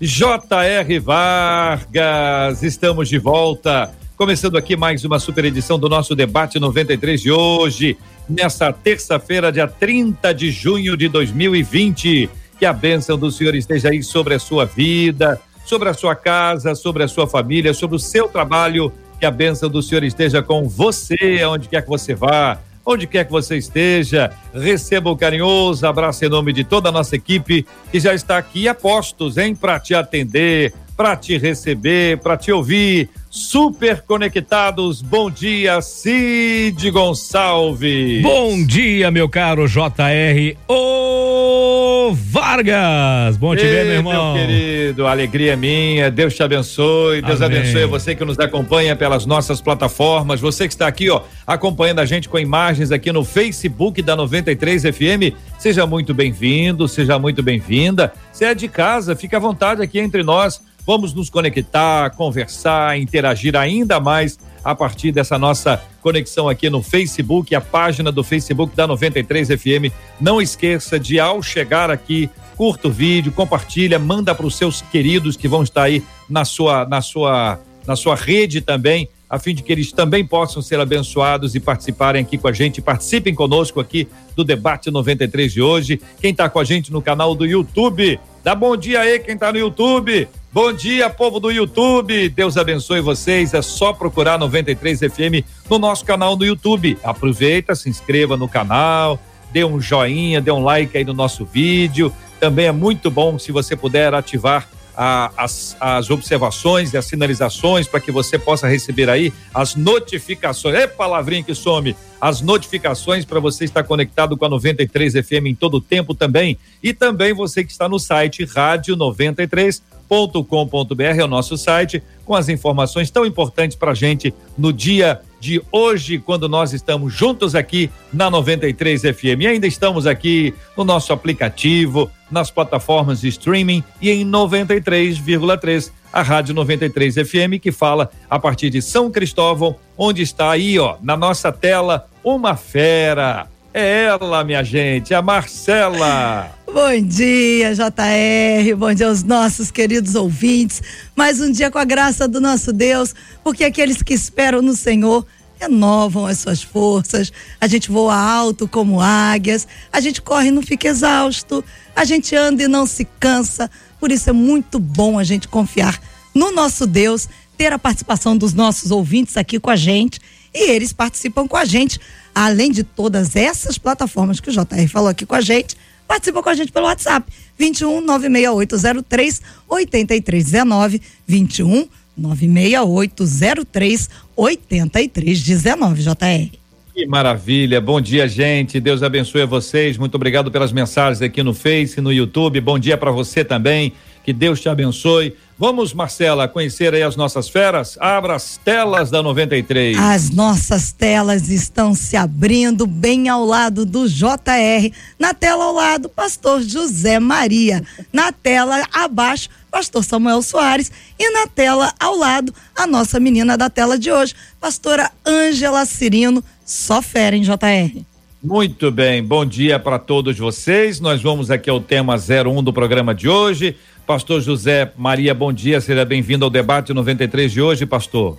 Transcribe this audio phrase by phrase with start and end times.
[0.00, 0.98] J.R.
[0.98, 2.62] Vargas.
[2.64, 3.92] Estamos de volta.
[4.16, 7.96] Começando aqui mais uma super edição do nosso debate 93 de hoje,
[8.28, 12.28] nessa terça-feira, dia 30 de junho de 2020.
[12.58, 16.74] Que a bênção do Senhor esteja aí sobre a sua vida, sobre a sua casa,
[16.74, 20.68] sobre a sua família, sobre o seu trabalho que a bênção do Senhor esteja com
[20.68, 24.30] você, onde quer que você vá, onde quer que você esteja.
[24.52, 28.68] Receba um carinhoso abraço em nome de toda a nossa equipe que já está aqui
[28.68, 33.08] a postos, hein, para te atender, para te receber, para te ouvir.
[33.34, 35.02] Super conectados.
[35.02, 38.22] Bom dia, Cid Gonçalves.
[38.22, 40.56] Bom dia, meu caro JR.
[40.68, 43.36] Ô Vargas.
[43.36, 44.34] Bom te ver, meu irmão.
[44.34, 46.12] Meu querido, alegria minha.
[46.12, 47.22] Deus te abençoe.
[47.22, 47.58] Deus Amém.
[47.58, 50.40] abençoe você que nos acompanha pelas nossas plataformas.
[50.40, 54.82] Você que está aqui, ó, acompanhando a gente com imagens aqui no Facebook da 93
[54.82, 55.34] FM.
[55.58, 58.12] Seja muito bem-vindo, seja muito bem-vinda.
[58.30, 60.62] Se é de casa, fica à vontade aqui entre nós.
[60.86, 67.54] Vamos nos conectar, conversar, interagir ainda mais a partir dessa nossa conexão aqui no Facebook,
[67.54, 69.92] a página do Facebook da 93 FM.
[70.20, 75.36] Não esqueça de, ao chegar aqui, curta o vídeo, compartilha, manda para os seus queridos
[75.36, 79.62] que vão estar aí na sua, na sua, na sua rede também, a fim de
[79.62, 82.82] que eles também possam ser abençoados e participarem aqui com a gente.
[82.82, 86.00] Participem conosco aqui do debate 93 de hoje.
[86.20, 89.50] Quem está com a gente no canal do YouTube, dá bom dia aí quem está
[89.50, 90.28] no YouTube.
[90.54, 92.28] Bom dia, povo do YouTube.
[92.28, 93.52] Deus abençoe vocês.
[93.54, 96.96] É só procurar 93 FM no nosso canal do YouTube.
[97.02, 99.18] Aproveita, se inscreva no canal,
[99.52, 102.12] dê um joinha, dê um like aí no nosso vídeo.
[102.38, 107.88] Também é muito bom se você puder ativar a, as, as observações e as sinalizações
[107.88, 110.76] para que você possa receber aí as notificações.
[110.76, 111.96] É palavrinha que some.
[112.20, 116.56] As notificações para você estar conectado com a 93 FM em todo o tempo também.
[116.80, 122.34] E também você que está no site Rádio 93 com.br é o nosso site com
[122.34, 127.54] as informações tão importantes para a gente no dia de hoje, quando nós estamos juntos
[127.54, 129.40] aqui na 93 FM.
[129.40, 136.22] E ainda estamos aqui no nosso aplicativo, nas plataformas de streaming e em 93,3 a
[136.22, 141.16] Rádio 93 FM que fala a partir de São Cristóvão, onde está aí, ó, na
[141.16, 143.46] nossa tela, uma fera.
[143.74, 146.50] É ela, minha gente, a Marcela.
[146.74, 148.74] Bom dia, JR.
[148.76, 150.82] Bom dia aos nossos queridos ouvintes.
[151.14, 153.14] Mais um dia com a graça do nosso Deus,
[153.44, 155.24] porque aqueles que esperam no Senhor
[155.60, 157.32] renovam as suas forças.
[157.60, 161.64] A gente voa alto como águias, a gente corre e não fica exausto,
[161.94, 163.70] a gente anda e não se cansa.
[164.00, 166.02] Por isso é muito bom a gente confiar
[166.34, 170.18] no nosso Deus, ter a participação dos nossos ouvintes aqui com a gente
[170.52, 172.00] e eles participam com a gente,
[172.34, 175.76] além de todas essas plataformas que o JR falou aqui com a gente
[176.06, 186.64] participa com a gente pelo WhatsApp 21 96803 8319 21 96803 8319 JR.
[186.94, 188.78] Que maravilha, bom dia, gente.
[188.78, 189.98] Deus abençoe vocês.
[189.98, 192.60] Muito obrigado pelas mensagens aqui no Face, no YouTube.
[192.60, 193.92] Bom dia para você também.
[194.24, 195.36] Que Deus te abençoe.
[195.56, 197.96] Vamos, Marcela, conhecer aí as nossas feras?
[198.00, 199.96] Abra as telas da 93.
[199.98, 204.90] As nossas telas estão se abrindo bem ao lado do JR.
[205.18, 207.84] Na tela ao lado, pastor José Maria.
[208.12, 210.90] Na tela abaixo, pastor Samuel Soares.
[211.18, 216.42] E na tela ao lado, a nossa menina da tela de hoje, pastora Ângela Cirino.
[216.64, 218.04] Só fera, hein, JR?
[218.44, 221.00] Muito bem, bom dia para todos vocês.
[221.00, 223.74] Nós vamos aqui ao tema 01 do programa de hoje.
[224.06, 228.38] Pastor José Maria, bom dia, seja bem-vindo ao debate 93 de hoje, pastor.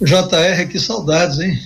[0.00, 1.58] JR, que saudades, hein?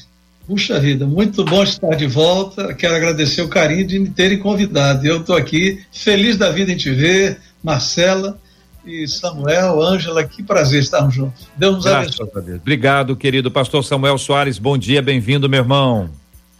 [0.46, 2.74] Puxa vida, muito bom estar de volta.
[2.74, 5.06] Quero agradecer o carinho de me terem convidado.
[5.06, 8.36] Eu estou aqui, feliz da vida em te ver, Marcela
[8.84, 11.46] e Samuel, Ângela, que prazer estarmos juntos.
[11.56, 12.28] Deus nos abençoe.
[12.56, 14.58] Obrigado, querido pastor Samuel Soares.
[14.58, 16.10] Bom dia, bem-vindo, meu irmão.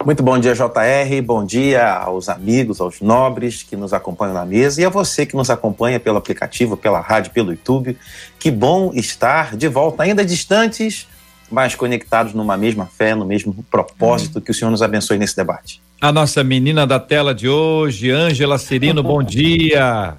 [0.05, 1.21] Muito bom dia, JR.
[1.23, 5.35] Bom dia aos amigos, aos nobres que nos acompanham na mesa e a você que
[5.35, 7.95] nos acompanha pelo aplicativo, pela rádio, pelo YouTube.
[8.39, 11.07] Que bom estar de volta, ainda distantes,
[11.51, 14.39] mas conectados numa mesma fé, no mesmo propósito.
[14.39, 14.41] Hum.
[14.41, 15.81] Que o Senhor nos abençoe nesse debate.
[15.99, 20.17] A nossa menina da tela de hoje, Ângela Cirino, bom dia.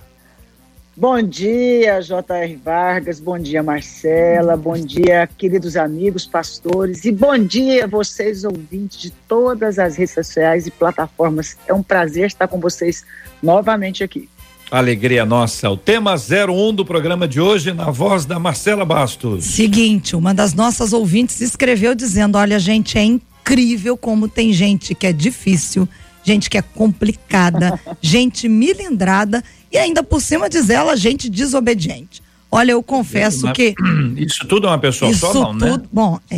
[0.95, 2.61] Bom dia, J.R.
[2.63, 9.11] Vargas, bom dia, Marcela, bom dia, queridos amigos, pastores, e bom dia, vocês ouvintes de
[9.27, 11.57] todas as redes sociais e plataformas.
[11.67, 13.07] É um prazer estar com vocês
[13.43, 14.29] novamente aqui.
[14.71, 15.71] Alegria nossa.
[15.71, 19.45] O tema 01 do programa de hoje, na voz da Marcela Bastos.
[19.45, 25.07] Seguinte, uma das nossas ouvintes escreveu dizendo: Olha, gente, é incrível como tem gente que
[25.07, 25.89] é difícil,
[26.23, 32.23] gente que é complicada, gente milindrada e ainda por cima diz ela, gente desobediente.
[32.55, 33.75] Olha, eu confesso Mas, que.
[34.15, 35.71] Isso tudo é uma pessoa isso só, não, né?
[35.71, 35.89] tudo, né?
[35.91, 36.37] Bom, é,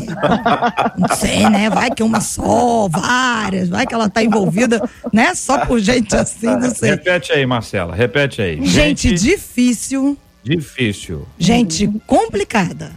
[0.96, 1.68] não sei, né?
[1.68, 5.34] Vai que uma só, várias, vai que ela tá envolvida, né?
[5.34, 6.90] Só por gente assim, não sei.
[6.90, 8.64] Repete aí, Marcela, repete aí.
[8.64, 10.16] Gente, gente difícil.
[10.44, 11.26] Difícil.
[11.36, 12.92] Gente complicada.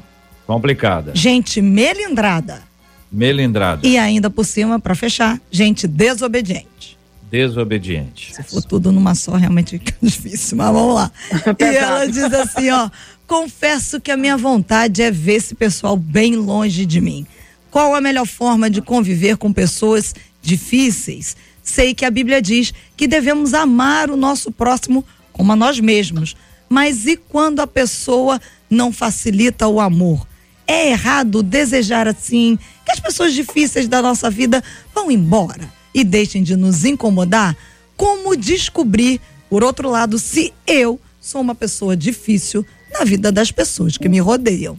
[0.46, 1.12] Complicada.
[1.16, 2.67] Gente melindrada.
[3.12, 3.88] Melindrada.
[3.88, 6.98] E ainda por cima, para fechar, gente desobediente
[7.30, 8.34] desobediente.
[8.34, 11.12] Se for tudo numa só, realmente fica difícil, mas vamos lá.
[11.60, 12.90] e ela diz assim, ó,
[13.28, 17.26] confesso que a minha vontade é ver esse pessoal bem longe de mim.
[17.70, 21.36] Qual a melhor forma de conviver com pessoas difíceis?
[21.62, 26.36] Sei que a Bíblia diz que devemos amar o nosso próximo como a nós mesmos.
[26.70, 28.40] Mas e quando a pessoa
[28.70, 30.26] não facilita o amor?
[30.66, 32.58] É errado desejar assim
[32.88, 34.64] que as pessoas difíceis da nossa vida
[34.96, 37.56] vão embora e deixem de nos incomodar,
[37.98, 39.20] como descobrir,
[39.50, 44.20] por outro lado, se eu sou uma pessoa difícil na vida das pessoas que me
[44.20, 44.78] rodeiam.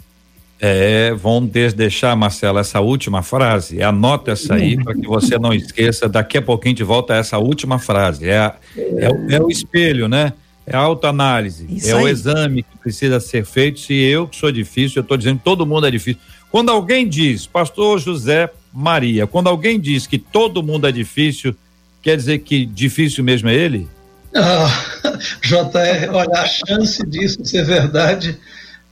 [0.58, 3.82] É, vamos deixar, Marcela, essa última frase.
[3.82, 6.08] Anota essa aí para que você não esqueça.
[6.08, 8.28] Daqui a pouquinho de volta a essa última frase.
[8.28, 10.32] É, é, é o espelho, né?
[10.66, 11.66] É a autoanálise.
[11.70, 12.04] Isso é aí.
[12.04, 13.78] o exame que precisa ser feito.
[13.78, 16.20] Se eu que sou difícil, eu estou dizendo que todo mundo é difícil.
[16.50, 19.26] Quando alguém diz, Pastor José Maria.
[19.26, 21.54] Quando alguém diz que todo mundo é difícil,
[22.02, 23.88] quer dizer que difícil mesmo é ele?
[24.34, 24.68] Ah,
[25.42, 28.38] JR, olha, a chance disso ser verdade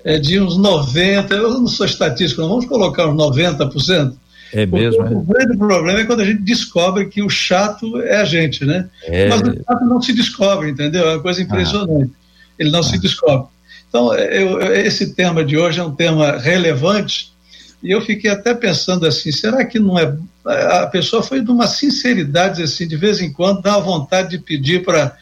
[0.05, 4.14] é de uns 90%, eu não sou estatístico, não, vamos colocar uns 90%.
[4.52, 5.02] É mesmo.
[5.02, 5.11] O, é?
[5.11, 8.88] o grande problema é quando a gente descobre que o chato é a gente, né?
[9.05, 9.29] É...
[9.29, 11.09] Mas o chato não se descobre, entendeu?
[11.09, 12.11] É uma coisa impressionante.
[12.12, 12.55] Ah.
[12.59, 12.85] Ele não ah.
[12.85, 13.49] se descobre.
[13.88, 17.36] Então, eu, esse tema de hoje é um tema relevante
[17.82, 21.67] e eu fiquei até pensando assim, será que não é a pessoa foi de uma
[21.67, 25.17] sinceridade assim, de vez em quando dá vontade de pedir para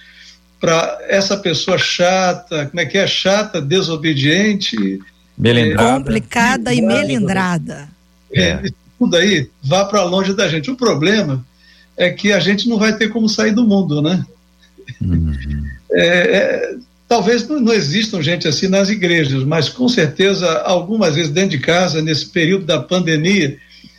[0.61, 4.99] para essa pessoa chata, como é que é chata, desobediente,
[5.37, 5.99] melindrada.
[5.99, 7.89] complicada e melindrada.
[8.33, 8.63] É, é.
[8.99, 10.71] tudo aí vá para longe da gente.
[10.71, 11.45] O problema
[11.97, 14.25] é que a gente não vai ter como sair do mundo, né?
[15.03, 15.67] Uhum.
[15.93, 16.77] É, é,
[17.15, 22.03] Talvez não, existam gente assim nas igrejas, mas com certeza algumas vezes dentro de casa,
[22.03, 23.57] nesse período da pandemia,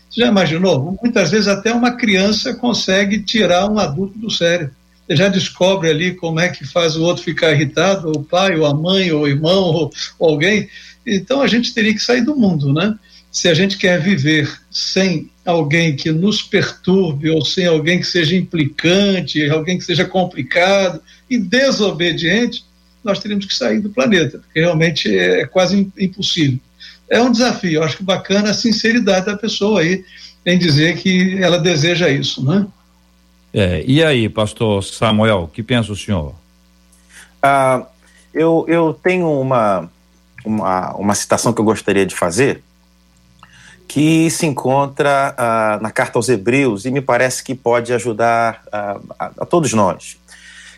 [0.09, 0.99] você já imaginou?
[1.01, 4.69] Muitas vezes até uma criança consegue tirar um adulto do sério.
[5.07, 8.65] Você já descobre ali como é que faz o outro ficar irritado, o pai, ou
[8.65, 10.67] a mãe, ou o irmão, ou, ou alguém.
[11.07, 12.99] Então a gente teria que sair do mundo, né?
[13.31, 18.35] Se a gente quer viver sem alguém que nos perturbe, ou sem alguém que seja
[18.35, 22.65] implicante, alguém que seja complicado e desobediente,
[23.05, 26.59] nós teríamos que sair do planeta, porque realmente é quase impossível.
[27.09, 30.03] É um desafio, eu acho que bacana a sinceridade da pessoa aí
[30.45, 32.67] em dizer que ela deseja isso, né?
[33.53, 36.35] É, e aí, pastor Samuel, o que pensa o senhor?
[37.41, 37.85] Ah,
[38.33, 39.89] eu, eu tenho uma,
[40.43, 42.61] uma, uma citação que eu gostaria de fazer,
[43.87, 48.99] que se encontra ah, na carta aos Hebreus e me parece que pode ajudar ah,
[49.17, 50.17] a, a, todos nós.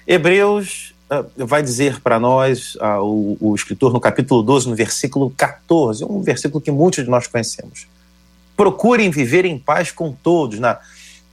[0.05, 0.86] Hebreus
[1.37, 6.21] vai dizer para nós, uh, o, o, escritor, no capítulo 12, no versículo 14, um
[6.21, 7.87] versículo que muitos de nós conhecemos.
[8.55, 10.59] Procurem viver em paz com todos.
[10.59, 10.79] Na,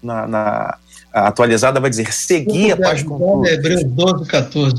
[0.03, 0.79] na, na
[1.13, 3.49] atualizada vai dizer, seguir a paz com todos.
[3.51, 4.75] Hebreus 12, 14.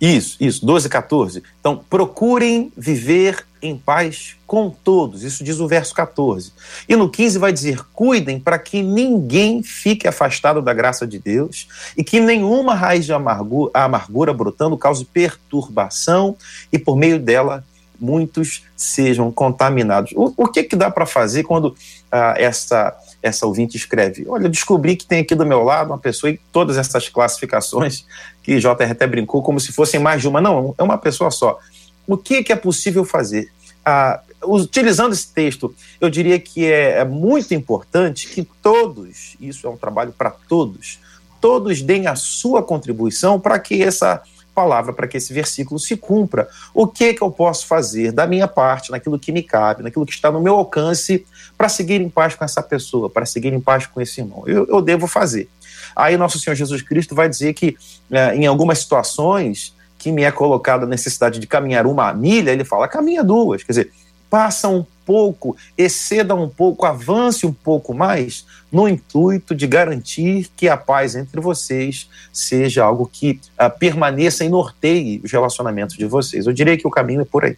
[0.00, 1.42] Isso, isso, 12, 14.
[1.58, 5.22] Então, procurem viver em paz com todos.
[5.22, 6.52] Isso diz o verso 14.
[6.88, 11.68] E no 15 vai dizer: cuidem para que ninguém fique afastado da graça de Deus
[11.96, 16.36] e que nenhuma raiz de amargura, amargura brotando cause perturbação
[16.72, 17.64] e por meio dela
[17.98, 20.12] muitos sejam contaminados.
[20.14, 21.74] O, o que, que dá para fazer quando
[22.12, 26.30] ah, essa essa ouvinte escreve: Olha, descobri que tem aqui do meu lado uma pessoa
[26.30, 28.06] e todas essas classificações
[28.42, 30.40] que JR até brincou como se fossem mais de uma.
[30.40, 31.58] Não, é uma pessoa só.
[32.06, 33.50] O que, que é possível fazer?
[33.88, 39.70] Ah, utilizando esse texto, eu diria que é, é muito importante que todos, isso é
[39.70, 40.98] um trabalho para todos,
[41.40, 44.20] todos deem a sua contribuição para que essa
[44.52, 46.48] palavra para que esse versículo se cumpra.
[46.74, 50.12] O que que eu posso fazer da minha parte, naquilo que me cabe, naquilo que
[50.12, 51.24] está no meu alcance,
[51.56, 54.42] para seguir em paz com essa pessoa, para seguir em paz com esse irmão?
[54.46, 55.48] Eu, eu devo fazer.
[55.94, 57.76] Aí nosso Senhor Jesus Cristo vai dizer que
[58.10, 62.64] é, em algumas situações que me é colocada a necessidade de caminhar uma milha, ele
[62.64, 63.62] fala, caminha duas.
[63.62, 63.92] Quer dizer,
[64.30, 70.68] passa um pouco, exceda um pouco, avance um pouco mais, no intuito de garantir que
[70.68, 76.46] a paz entre vocês seja algo que uh, permaneça e norteie os relacionamentos de vocês.
[76.46, 77.56] Eu diria que o caminho é por aí.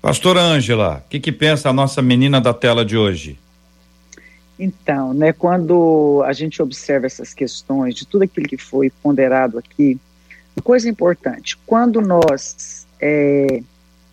[0.00, 3.38] Pastora Ângela, o que, que pensa a nossa menina da tela de hoje?
[4.58, 9.98] Então, né, quando a gente observa essas questões, de tudo aquilo que foi ponderado aqui,
[10.60, 13.62] coisa importante, quando nós é,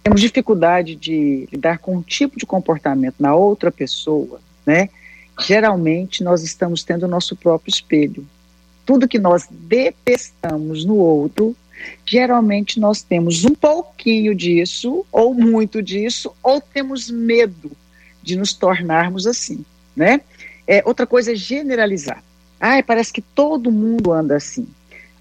[0.04, 4.90] temos dificuldade de lidar com um tipo de comportamento na outra pessoa, né?
[5.42, 8.26] Geralmente nós estamos tendo o nosso próprio espelho.
[8.86, 11.56] Tudo que nós detestamos no outro,
[12.06, 17.72] geralmente nós temos um pouquinho disso, ou muito disso, ou temos medo
[18.22, 19.64] de nos tornarmos assim,
[19.96, 20.22] né?
[20.68, 22.24] É, outra coisa é generalizar.
[22.60, 24.68] Ai, parece que todo mundo anda assim.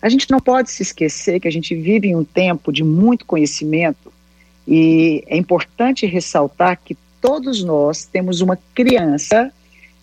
[0.01, 3.27] A gente não pode se esquecer que a gente vive em um tempo de muito
[3.27, 4.13] conhecimento
[4.67, 9.51] e é importante ressaltar que todos nós temos uma criança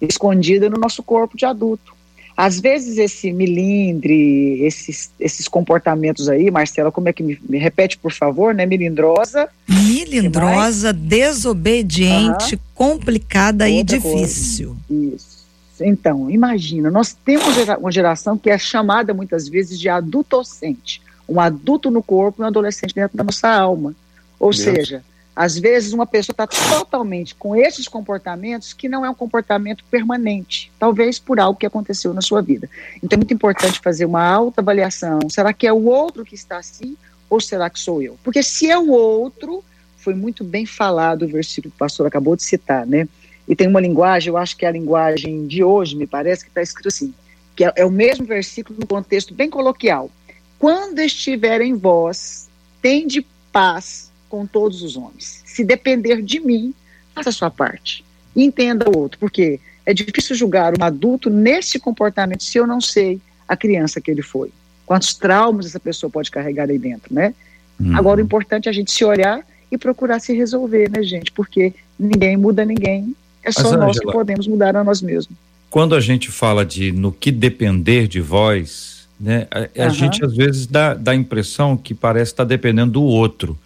[0.01, 1.95] escondida no nosso corpo de adulto.
[2.35, 7.97] Às vezes esse milindre, esses, esses comportamentos aí, Marcela, como é que me, me repete,
[7.97, 8.65] por favor, né?
[8.65, 9.47] Milindrosa.
[9.65, 12.61] Milindrosa, desobediente, uhum.
[12.73, 14.75] complicada Outra e difícil.
[14.89, 15.15] Coisa.
[15.15, 15.34] Isso.
[15.79, 21.01] Então, imagina, nós temos uma geração que é chamada muitas vezes de adultocente.
[21.27, 23.95] Um adulto no corpo e um adolescente dentro da nossa alma.
[24.39, 24.63] Ou Deus.
[24.63, 25.03] seja,
[25.35, 30.71] às vezes uma pessoa está totalmente com esses comportamentos que não é um comportamento permanente,
[30.79, 32.69] talvez por algo que aconteceu na sua vida.
[33.03, 35.19] Então é muito importante fazer uma autoavaliação.
[35.29, 36.95] Será que é o outro que está assim
[37.29, 38.17] ou será que sou eu?
[38.23, 39.61] Porque se é o outro,
[39.97, 43.07] foi muito bem falado o versículo que o pastor acabou de citar, né?
[43.47, 46.49] E tem uma linguagem, eu acho que é a linguagem de hoje, me parece, que
[46.49, 47.13] está escrito assim,
[47.55, 50.09] que é, é o mesmo versículo no contexto bem coloquial.
[50.57, 52.49] Quando estiver em vós,
[52.81, 55.41] tende paz com todos os homens.
[55.45, 56.73] Se depender de mim,
[57.13, 58.03] faça a sua parte.
[58.35, 63.21] Entenda o outro, porque é difícil julgar um adulto nesse comportamento se eu não sei
[63.47, 64.51] a criança que ele foi.
[64.85, 67.33] Quantos traumas essa pessoa pode carregar aí dentro, né?
[67.79, 67.95] Uhum.
[67.95, 71.31] Agora, o importante é a gente se olhar e procurar se resolver, né, gente?
[71.31, 75.37] Porque ninguém muda ninguém, é só Mas, nós Angela, que podemos mudar a nós mesmos.
[75.69, 79.93] Quando a gente fala de no que depender de vós, né, a, a uhum.
[79.93, 83.57] gente às vezes dá, dá a impressão que parece estar tá dependendo do outro.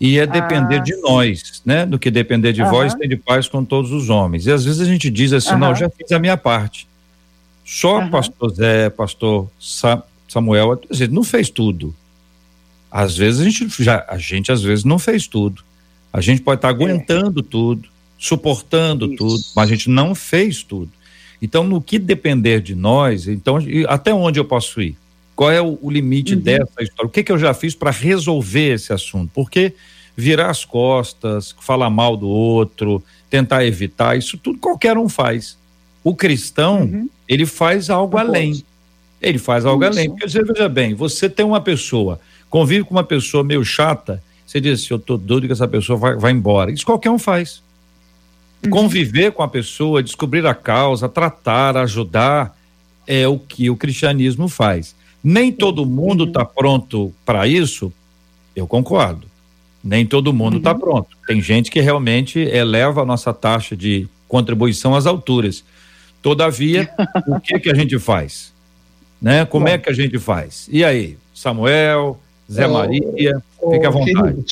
[0.00, 1.00] E é depender ah, de sim.
[1.00, 1.84] nós, né?
[1.84, 2.70] Do que depender de uhum.
[2.70, 4.46] vós, tem de paz com todos os homens.
[4.46, 5.58] E às vezes a gente diz assim, uhum.
[5.58, 6.86] não, já fiz a minha parte.
[7.64, 8.10] Só uhum.
[8.10, 11.94] pastor Zé, pastor Sa Samuel, vezes não fez tudo.
[12.90, 15.62] Às vezes a gente já, a gente às vezes não fez tudo.
[16.12, 17.42] A gente pode estar tá aguentando é.
[17.42, 19.16] tudo, suportando Isso.
[19.16, 20.90] tudo, mas a gente não fez tudo.
[21.40, 24.96] Então, no que depender de nós, então até onde eu posso ir?
[25.36, 26.40] Qual é o, o limite uhum.
[26.40, 27.06] dessa história?
[27.06, 29.30] O que, que eu já fiz para resolver esse assunto?
[29.32, 29.72] Porque
[30.16, 35.56] virar as costas, falar mal do outro, tentar evitar, isso tudo qualquer um faz.
[36.02, 37.08] O cristão, uhum.
[37.28, 38.64] ele faz algo além.
[39.22, 39.92] Ele faz algo isso.
[39.92, 40.10] além.
[40.10, 42.18] Porque você veja bem, você tem uma pessoa,
[42.50, 45.96] convive com uma pessoa meio chata, você diz assim, eu tô doido que essa pessoa
[45.96, 46.72] vai, vai embora.
[46.72, 47.62] Isso qualquer um faz.
[48.64, 48.70] Uhum.
[48.70, 52.56] Conviver com a pessoa, descobrir a causa, tratar, ajudar,
[53.06, 54.94] é o que o cristianismo faz.
[55.22, 56.50] Nem todo mundo está uhum.
[56.54, 57.92] pronto para isso,
[58.54, 59.26] eu concordo.
[59.82, 60.78] Nem todo mundo está uhum.
[60.78, 61.16] pronto.
[61.26, 65.64] Tem gente que realmente eleva a nossa taxa de contribuição às alturas.
[66.20, 66.90] Todavia,
[67.26, 68.52] o que que a gente faz?
[69.20, 69.44] Né?
[69.44, 69.72] Como Bom.
[69.72, 70.68] é que a gente faz?
[70.70, 74.44] E aí, Samuel, Zé oh, Maria, oh, fique à vontade.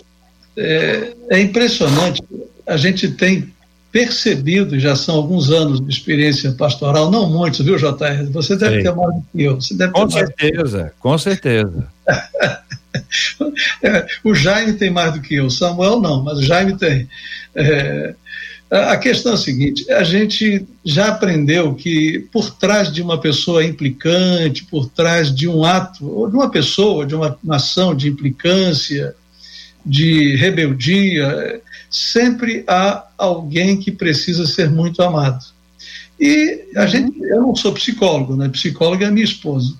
[0.56, 2.22] é, é impressionante.
[2.66, 3.52] A gente tem
[3.96, 8.30] percebido, já são alguns anos de experiência pastoral, não muitos, viu, JR?
[8.30, 8.82] Você deve Sei.
[8.82, 9.54] ter mais do que eu.
[9.54, 10.92] Você deve com certeza, mais...
[11.00, 11.86] com certeza.
[13.82, 17.08] é, o Jaime tem mais do que eu, Samuel não, mas o Jaime tem.
[17.54, 18.14] É,
[18.70, 23.64] a questão é a seguinte: a gente já aprendeu que por trás de uma pessoa
[23.64, 28.08] implicante, por trás de um ato, ou de uma pessoa, de uma, uma ação de
[28.08, 29.14] implicância,
[29.86, 35.44] de rebeldia, sempre há alguém que precisa ser muito amado.
[36.18, 36.88] E a uhum.
[36.88, 38.48] gente, eu não sou psicólogo, né?
[38.48, 39.74] Psicóloga é a minha esposa.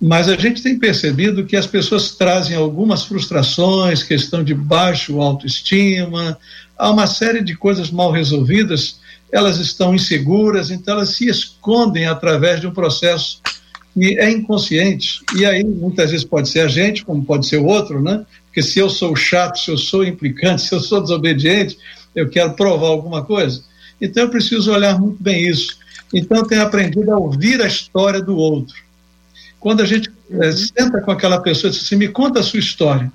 [0.00, 6.36] Mas a gente tem percebido que as pessoas trazem algumas frustrações, questão de baixo autoestima,
[6.76, 8.98] há uma série de coisas mal resolvidas,
[9.30, 13.40] elas estão inseguras, então elas se escondem através de um processo
[13.92, 15.20] que é inconsciente.
[15.36, 18.24] E aí, muitas vezes, pode ser a gente, como pode ser o outro, né?
[18.54, 21.76] Porque se eu sou chato, se eu sou implicante, se eu sou desobediente,
[22.14, 23.64] eu quero provar alguma coisa.
[24.00, 25.76] Então eu preciso olhar muito bem isso.
[26.14, 28.76] Então eu tenho aprendido a ouvir a história do outro.
[29.58, 32.60] Quando a gente é, senta com aquela pessoa e diz assim: me conta a sua
[32.60, 33.12] história.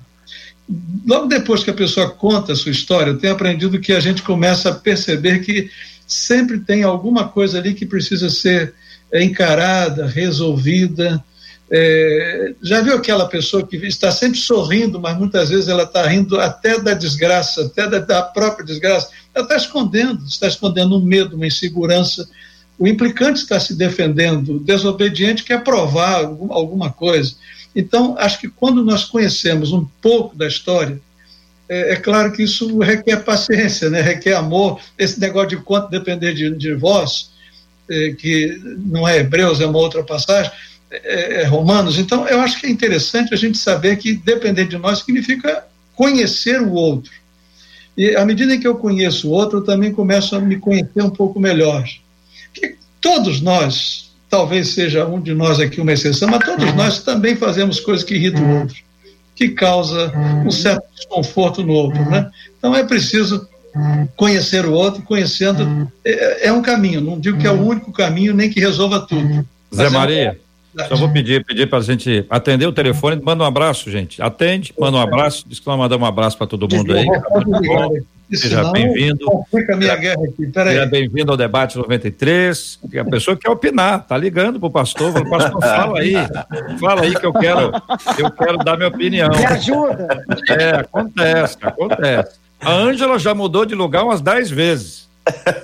[1.06, 4.20] Logo depois que a pessoa conta a sua história, eu tenho aprendido que a gente
[4.20, 5.70] começa a perceber que
[6.06, 8.74] sempre tem alguma coisa ali que precisa ser
[9.14, 11.24] encarada, resolvida.
[11.72, 16.40] É, já viu aquela pessoa que está sempre sorrindo, mas muitas vezes ela está rindo
[16.40, 19.10] até da desgraça, até da, da própria desgraça.
[19.32, 22.28] Ela está escondendo, está escondendo um medo, uma insegurança.
[22.76, 27.36] O implicante está se defendendo, o desobediente quer provar alguma coisa.
[27.76, 31.00] Então, acho que quando nós conhecemos um pouco da história,
[31.68, 34.00] é, é, claro que isso requer paciência, né?
[34.00, 34.80] requer amor.
[34.98, 37.30] Esse negócio de quanto depender de, de vós,
[37.88, 40.50] é, que não é Hebreus, é uma outra passagem,
[40.90, 41.98] é, é, Romanos.
[41.98, 46.60] Então, eu acho que é interessante a gente saber que depender de nós significa conhecer
[46.60, 47.12] o outro.
[47.96, 51.02] E à medida em que eu conheço o outro, eu também começo a me conhecer
[51.02, 51.84] um pouco melhor
[52.52, 57.36] que todos nós, talvez seja um de nós aqui uma exceção, mas todos nós também
[57.36, 58.76] fazemos coisas que irritam o outro,
[59.34, 60.12] que causa
[60.44, 62.30] um certo desconforto no outro, né?
[62.58, 63.48] Então é preciso
[64.16, 67.00] conhecer o outro, conhecendo é, é um caminho.
[67.00, 69.46] Não digo que é o único caminho nem que resolva tudo.
[69.74, 70.22] Zé Maria.
[70.24, 70.49] É um...
[70.88, 74.22] Só vou pedir, pedir para a gente atender o telefone, manda um abraço, gente.
[74.22, 77.06] Atende, manda um abraço, diz que nós mandamos um abraço para todo mundo aí.
[78.32, 79.26] Seja bem-vindo.
[79.50, 82.78] Seja bem-vindo ao debate 93.
[83.00, 86.14] A pessoa quer opinar, tá ligando pro pastor, fala, pastor, fala aí,
[86.78, 87.72] fala aí que eu quero,
[88.18, 89.30] eu quero dar minha opinião.
[89.30, 90.24] Me ajuda.
[90.48, 92.38] É, acontece, acontece.
[92.60, 95.09] A Ângela já mudou de lugar umas 10 vezes.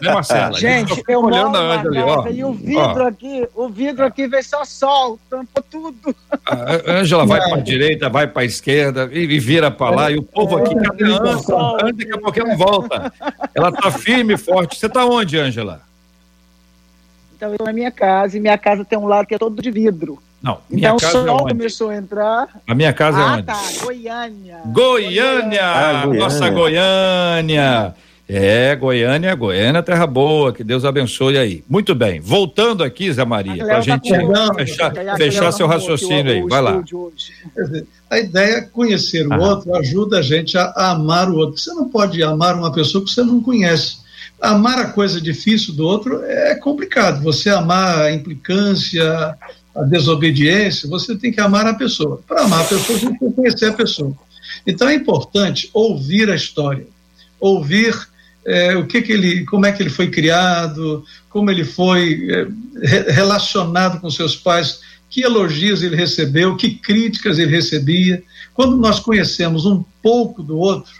[0.01, 0.59] Né, Marcela?
[0.59, 2.29] Gente, eu olhando a Ângela ali, ó.
[2.29, 3.07] E o vidro ó.
[3.07, 6.15] aqui, o vidro aqui vem só sol, tampou tudo.
[6.45, 10.11] A Ângela vai para a direita, vai para a esquerda e, e vira para lá.
[10.11, 11.93] E o povo aqui, cadê a Ângela?
[11.93, 13.13] Daqui a pouco ela volta.
[13.55, 14.79] Ela tá firme e forte.
[14.79, 15.81] Você tá onde, Ângela?
[17.35, 19.61] Então, eu estou na minha casa e minha casa tem um lado que é todo
[19.61, 20.23] de vidro.
[20.43, 22.49] Não, minha então, casa o sol é começou a entrar.
[22.67, 23.43] A minha casa ah, é onde?
[23.43, 24.61] tá, Goiânia.
[24.67, 25.65] Goiânia!
[25.65, 26.21] Ah, Goiânia.
[26.21, 27.95] Nossa Goiânia!
[28.29, 31.63] É, Goiânia, Goiânia, terra boa, que Deus abençoe aí.
[31.69, 36.43] Muito bem, voltando aqui, Zé Maria, para a gente tá fechar, fechar seu raciocínio aí,
[36.43, 36.83] vai lá.
[38.09, 41.61] A ideia é conhecer o outro ajuda a gente a, a, amar o outro.
[41.61, 43.99] Você não pode amar uma pessoa que você não conhece.
[44.41, 47.21] Amar a coisa difícil do outro é complicado.
[47.25, 49.37] Você amar a implicância,
[49.75, 52.21] a desobediência, você tem que amar a pessoa.
[52.29, 54.13] Para amar a pessoa, você tem que conhecer a pessoa.
[54.65, 56.87] Então é importante ouvir a história,
[57.41, 57.93] ouvir
[58.47, 63.13] é, o que, que ele, como é que ele foi criado, como ele foi é,
[63.13, 64.81] relacionado com seus pais,
[65.11, 68.23] que elogios ele recebeu, que críticas ele recebia.
[68.55, 70.93] Quando nós conhecemos um pouco do outro,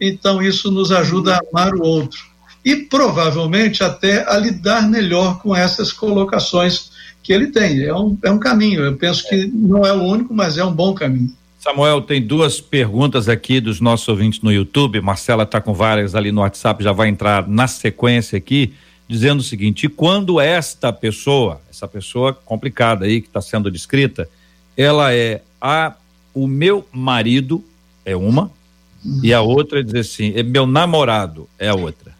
[0.00, 2.20] então isso nos ajuda a amar o outro
[2.64, 6.90] e provavelmente até a lidar melhor com essas colocações
[7.22, 7.82] que ele tem.
[7.82, 8.82] É um, é um caminho.
[8.82, 11.32] Eu penso que não é o único, mas é um bom caminho.
[11.64, 15.00] Samuel, tem duas perguntas aqui dos nossos ouvintes no YouTube.
[15.00, 18.74] Marcela está com várias ali no WhatsApp, já vai entrar na sequência aqui,
[19.08, 24.28] dizendo o seguinte: e quando esta pessoa, essa pessoa complicada aí que está sendo descrita,
[24.76, 25.94] ela é a
[26.34, 27.64] o meu marido
[28.04, 28.50] é uma
[29.22, 32.12] e a outra diz assim, é meu namorado é a outra.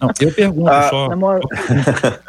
[0.00, 1.08] Não, eu pergunto ah, só.
[1.10, 1.40] Namor...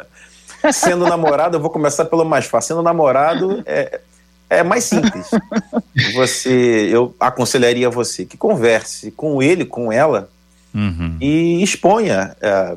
[0.70, 2.74] Sendo namorado, eu vou começar pelo mais fácil.
[2.74, 4.00] Sendo namorado, é,
[4.48, 5.28] é mais simples.
[6.14, 10.28] Você, eu aconselharia você que converse com ele, com ela,
[10.74, 11.16] uhum.
[11.20, 12.76] e exponha é,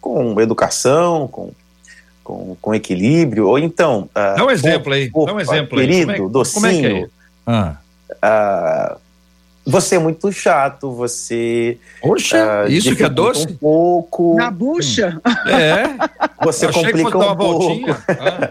[0.00, 1.50] com educação, com,
[2.22, 4.08] com, com, equilíbrio, ou então.
[4.14, 5.10] É, Dá um exemplo aí.
[5.10, 6.16] Dá um exemplo querido, aí.
[6.18, 6.96] Querido, é, docinho.
[7.04, 7.08] É
[7.46, 7.76] ah.
[8.94, 9.08] Uh,
[9.70, 11.78] você é muito chato, você.
[12.00, 13.46] Poxa, uh, isso que é doce?
[13.48, 14.34] Um pouco.
[14.36, 15.20] Na bucha?
[15.46, 15.84] É.
[16.42, 17.90] Você complica um pouco.
[18.08, 18.50] Ah.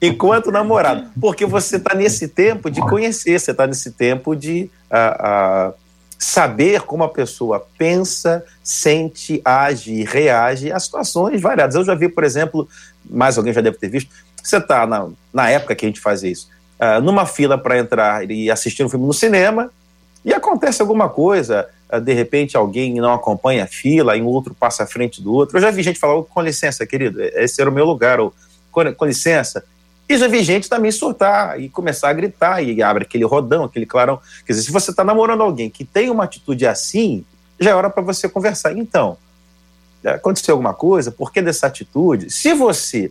[0.00, 1.10] Enquanto namorado.
[1.20, 5.74] Porque você está nesse tempo de conhecer, você está nesse tempo de uh, uh,
[6.18, 11.74] saber como a pessoa pensa, sente, age, reage a situações variadas.
[11.74, 12.68] Eu já vi, por exemplo,
[13.08, 14.10] mais alguém já deve ter visto,
[14.42, 16.48] você está na, na época que a gente fazia isso,
[16.80, 19.70] uh, numa fila para entrar e assistir um filme no cinema,
[20.24, 21.68] e acontece alguma coisa,
[22.02, 25.56] de repente alguém não acompanha a fila, e um outro passa à frente do outro.
[25.56, 28.34] Eu já vi gente falar, com licença, querido, esse era o meu lugar, ou
[28.72, 29.64] com licença,
[30.08, 33.86] e já vi gente também surtar e começar a gritar e abre aquele rodão, aquele
[33.86, 34.20] clarão.
[34.44, 37.24] Quer dizer, se você está namorando alguém que tem uma atitude assim,
[37.58, 38.76] já é hora para você conversar.
[38.76, 39.18] Então,
[40.04, 41.10] aconteceu alguma coisa?
[41.10, 42.30] Por que dessa atitude?
[42.30, 43.10] Se você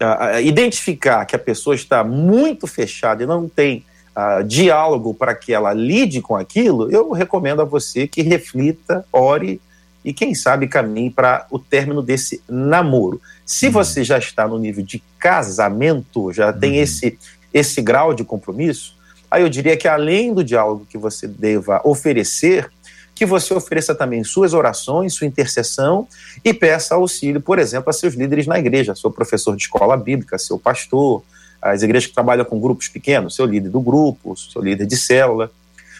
[0.00, 3.84] uh, identificar que a pessoa está muito fechada e não tem
[4.16, 9.60] uh, diálogo para que ela lide com aquilo, eu recomendo a você que reflita, ore
[10.06, 13.20] e quem sabe caminhe para o término desse namoro.
[13.44, 13.72] Se uhum.
[13.72, 16.60] você já está no nível de casamento, já uhum.
[16.60, 17.18] tem esse,
[17.52, 18.94] esse grau de compromisso,
[19.28, 22.70] aí eu diria que além do diálogo que você deva oferecer,
[23.16, 26.06] que você ofereça também suas orações, sua intercessão
[26.44, 30.38] e peça auxílio, por exemplo, a seus líderes na igreja, seu professor de escola bíblica,
[30.38, 31.24] seu pastor,
[31.60, 35.50] as igrejas que trabalham com grupos pequenos, seu líder do grupo, seu líder de célula,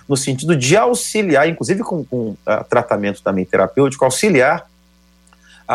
[0.09, 4.69] no sentido de auxiliar, inclusive com, com uh, tratamento também terapêutico, auxiliar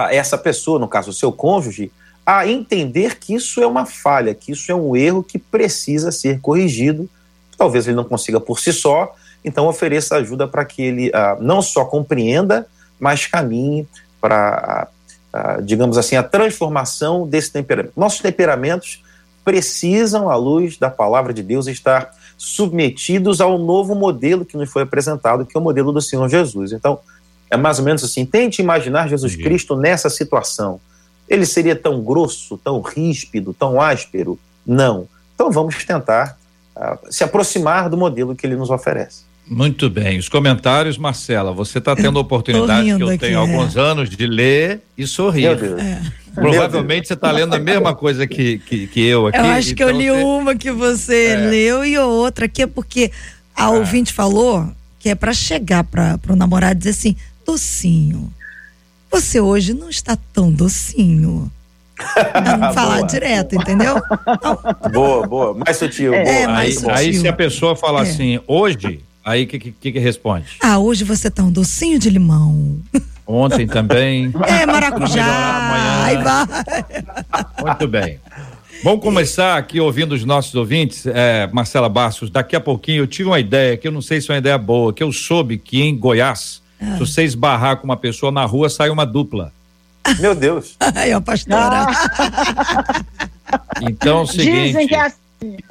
[0.10, 1.92] essa pessoa, no caso o seu cônjuge,
[2.26, 6.40] a entender que isso é uma falha, que isso é um erro que precisa ser
[6.40, 7.10] corrigido.
[7.58, 9.14] Talvez ele não consiga por si só,
[9.44, 12.68] então, ofereça ajuda para que ele uh, não só compreenda,
[13.00, 13.88] mas caminhe
[14.20, 14.88] para,
[15.34, 17.94] uh, digamos assim, a transformação desse temperamento.
[17.98, 19.04] Nossos temperamentos
[19.44, 22.12] precisam, à luz da palavra de Deus, estar
[22.44, 26.72] submetidos ao novo modelo que nos foi apresentado, que é o modelo do Senhor Jesus.
[26.72, 26.98] Então,
[27.52, 29.44] é mais ou menos assim: tente imaginar Jesus Sim.
[29.44, 30.82] Cristo nessa situação.
[31.30, 34.40] Ele seria tão grosso, tão ríspido, tão áspero?
[34.66, 35.08] Não.
[35.36, 36.36] Então, vamos tentar
[37.12, 39.24] se aproximar do modelo que ele nos oferece.
[39.48, 40.18] Muito bem.
[40.18, 43.36] Os comentários, Marcela, você está tendo a oportunidade que eu tenho é.
[43.36, 45.46] alguns anos de ler e sorrir.
[45.46, 46.02] É.
[46.34, 49.38] Provavelmente você está lendo a mesma coisa que, que, que eu aqui.
[49.38, 50.24] Eu acho que eu então li você...
[50.24, 51.36] uma que você é.
[51.36, 53.12] leu e outra que é porque
[53.56, 53.70] a ah.
[53.72, 57.16] ouvinte falou que é para chegar para o namorado e dizer assim,
[57.46, 58.32] docinho,
[59.12, 61.52] você hoje não está tão docinho.
[62.32, 63.08] Pra não falar boa.
[63.08, 64.02] direto, entendeu?
[64.28, 64.60] Então,
[64.92, 65.54] boa, boa.
[65.54, 66.14] Mais sutil.
[66.14, 66.48] É, boa.
[66.54, 66.92] Mais aí, sutil.
[66.92, 68.10] aí se a pessoa falar é.
[68.10, 70.58] assim, hoje Aí o que, que, que responde?
[70.60, 72.80] Ah, hoje você tá um docinho de limão.
[73.26, 74.32] Ontem também.
[74.48, 76.04] É, maracujá.
[76.04, 76.46] Aí vai.
[77.66, 78.20] Muito bem.
[78.84, 81.06] Vamos começar aqui ouvindo os nossos ouvintes.
[81.06, 84.32] É, Marcela Bastos, daqui a pouquinho eu tive uma ideia, que eu não sei se
[84.32, 86.94] é uma ideia boa, que eu soube que em Goiás, ah.
[86.94, 89.54] se você esbarrar com uma pessoa na rua, sai uma dupla.
[90.20, 90.76] Meu Deus.
[90.96, 91.88] Aí, ó, pastora.
[93.82, 94.68] Então, é o seguinte.
[94.68, 95.12] Dizem que é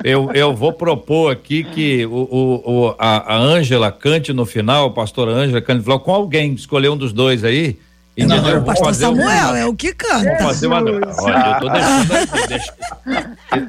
[0.02, 4.90] eu, eu vou propor aqui que o, o, o a Ângela cante no final, o
[4.92, 7.78] pastor Ângela cante no final com alguém, escolher um dos dois aí.
[8.26, 10.30] Não, não, o pastor Samuel um, é o que canta.
[10.30, 11.00] Vou fazer uma, olha,
[11.46, 12.72] eu tô deixando aqui, deixo,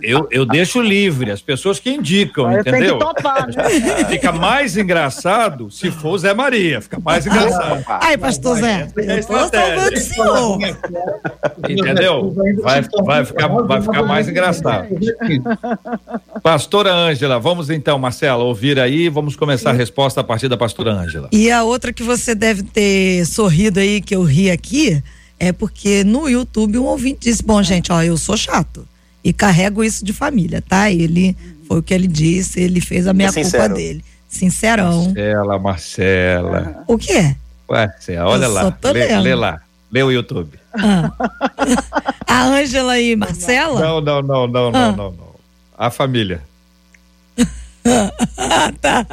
[0.02, 3.00] eu, eu deixo livre, as pessoas que indicam, entendeu?
[3.00, 4.06] Topar, né?
[4.10, 7.84] Fica mais engraçado se for Zé Maria, fica mais engraçado.
[7.88, 10.60] Ai, pastor Zé, é eu tô salvando o senhor.
[11.70, 12.34] Entendeu?
[12.62, 14.88] Vai, vai, ficar, vai ficar mais engraçado.
[16.44, 20.92] Pastora Ângela, vamos então, Marcela, ouvir aí, vamos começar a resposta a partir da pastora
[20.92, 21.30] Ângela.
[21.32, 25.04] E a outra que você deve ter sorrido aí, que eu ri aqui
[25.40, 28.88] é porque no YouTube um ouvinte disse: Bom, gente, ó, eu sou chato
[29.24, 30.90] e carrego isso de família, tá?
[30.90, 31.36] Ele
[31.68, 34.04] foi o que ele disse, ele fez a minha é culpa dele.
[34.28, 35.06] Sincerão.
[35.06, 36.84] Marcela, Marcela.
[36.88, 37.36] O quê?
[37.70, 38.78] Marcela, olha eu lá.
[38.94, 39.62] Lê, lê, lá.
[39.92, 40.58] Lê o YouTube.
[40.74, 41.12] Ah.
[42.26, 43.80] a Ângela e Marcela?
[43.80, 44.72] Não, não, não, não, ah.
[44.72, 45.36] não, não, não.
[45.78, 46.42] A família.
[48.82, 49.06] tá.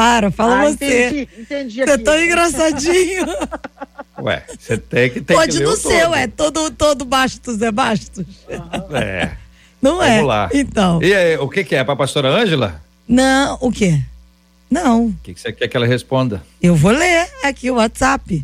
[0.00, 1.08] Para, fala ah, você.
[1.08, 1.84] Entendi, entendi.
[1.84, 3.26] Você é tão engraçadinho.
[4.22, 8.24] Ué, você tem que ter Pode que no seu, é todo, todo Bastos é Bastos.
[8.48, 8.96] Uhum.
[8.96, 9.36] É.
[9.82, 10.14] Não Vamos é?
[10.14, 10.50] Vamos lá.
[10.54, 11.02] Então.
[11.02, 11.84] E aí, o que, que é?
[11.84, 12.82] Para a pastora Ângela?
[13.06, 14.00] Não, o quê?
[14.70, 15.08] Não.
[15.08, 16.42] O que, que você quer que ela responda?
[16.62, 18.42] Eu vou ler aqui o WhatsApp.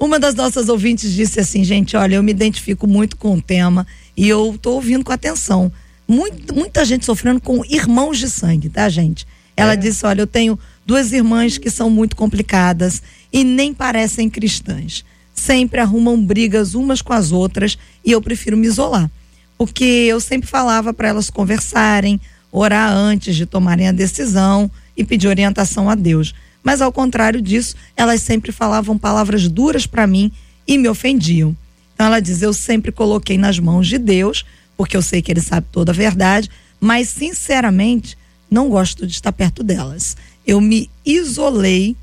[0.00, 3.86] Uma das nossas ouvintes disse assim, gente, olha, eu me identifico muito com o tema
[4.16, 5.70] e eu tô ouvindo com atenção.
[6.08, 9.24] Muito, muita gente sofrendo com irmãos de sangue, tá, gente?
[9.56, 9.76] Ela é.
[9.76, 15.04] disse, olha, eu tenho duas irmãs que são muito complicadas e nem parecem cristãs.
[15.34, 19.10] Sempre arrumam brigas umas com as outras e eu prefiro me isolar.
[19.58, 22.20] Porque eu sempre falava para elas conversarem,
[22.52, 26.32] orar antes de tomarem a decisão e pedir orientação a Deus.
[26.62, 30.30] Mas ao contrário disso, elas sempre falavam palavras duras para mim
[30.66, 31.56] e me ofendiam.
[31.94, 34.44] Então ela diz: Eu sempre coloquei nas mãos de Deus,
[34.76, 38.16] porque eu sei que Ele sabe toda a verdade, mas sinceramente
[38.50, 41.96] não gosto de estar perto delas eu me isolei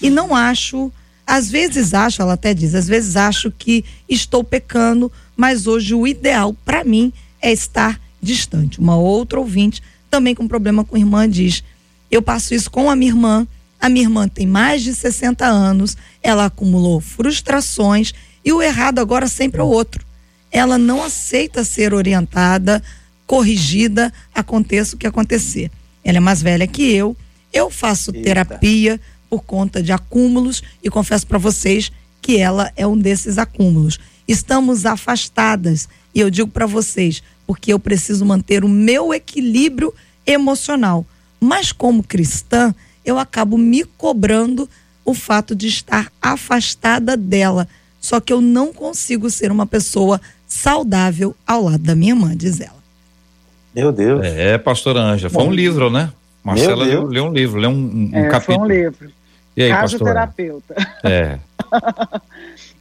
[0.00, 0.92] e não acho,
[1.26, 6.06] às vezes acho, ela até diz, às vezes acho que estou pecando, mas hoje o
[6.06, 8.78] ideal para mim é estar distante.
[8.78, 11.62] Uma outra ouvinte, também com problema com irmã, diz:
[12.10, 13.46] Eu passo isso com a minha irmã.
[13.80, 18.12] A minha irmã tem mais de 60 anos, ela acumulou frustrações
[18.44, 20.04] e o errado agora sempre é o outro.
[20.50, 22.82] Ela não aceita ser orientada,
[23.24, 25.70] corrigida, aconteça o que acontecer.
[26.02, 27.16] Ela é mais velha que eu,
[27.58, 28.22] eu faço Eita.
[28.22, 33.98] terapia por conta de acúmulos e confesso para vocês que ela é um desses acúmulos.
[34.26, 39.92] Estamos afastadas e eu digo para vocês, porque eu preciso manter o meu equilíbrio
[40.26, 41.04] emocional.
[41.40, 44.68] Mas como cristã, eu acabo me cobrando
[45.04, 47.68] o fato de estar afastada dela.
[48.00, 52.60] Só que eu não consigo ser uma pessoa saudável ao lado da minha mãe, diz
[52.60, 52.78] ela.
[53.74, 54.24] Meu Deus.
[54.24, 56.10] É, pastora Anja, foi Bom, um livro, né?
[56.42, 58.58] Marcela leu, leu, um livro, leu um, um é, capítulo.
[58.58, 59.10] Foi um livro.
[59.56, 60.74] E aí, Caso terapeuta.
[61.02, 61.38] É.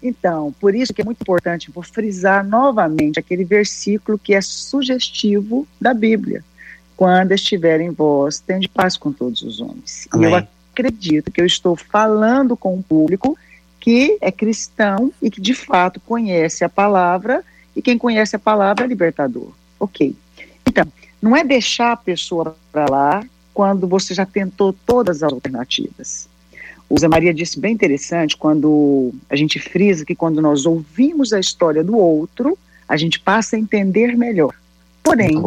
[0.01, 5.67] então, por isso que é muito importante, vou frisar novamente aquele versículo que é sugestivo
[5.81, 6.43] da Bíblia.
[6.95, 10.07] Quando estiver em vós, tende paz com todos os homens.
[10.11, 10.29] Amém.
[10.29, 13.37] E eu acredito que eu estou falando com um público
[13.79, 17.43] que é cristão e que de fato conhece a palavra,
[17.75, 19.51] e quem conhece a palavra é libertador.
[19.79, 20.15] Ok.
[20.65, 20.85] Então,
[21.21, 23.23] não é deixar a pessoa para lá
[23.57, 26.29] quando você já tentou todas as alternativas.
[26.87, 31.39] O Zé Maria disse bem interessante quando a gente frisa que quando nós ouvimos a
[31.39, 32.55] história do outro,
[32.87, 34.53] a gente passa a entender melhor.
[35.01, 35.41] Porém,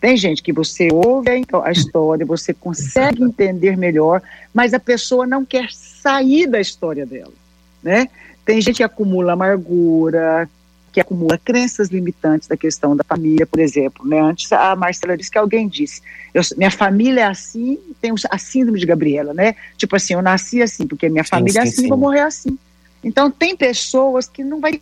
[0.00, 1.30] tem gente que você ouve
[1.64, 4.22] a história, você consegue entender melhor,
[4.54, 7.34] mas a pessoa não quer sair da história dela,
[7.82, 8.06] né?
[8.44, 10.48] Tem gente que acumula amargura,
[10.98, 14.06] que acumula crenças limitantes da questão da família, por exemplo.
[14.06, 14.20] Né?
[14.20, 16.02] Antes a Marcela disse que alguém disse,
[16.34, 19.54] eu, minha família é assim, tem a síndrome de Gabriela, né?
[19.76, 21.88] Tipo assim, eu nasci assim, porque minha família sim, é assim, sim.
[21.88, 22.58] vou morrer assim.
[23.02, 24.80] Então tem pessoas que não vai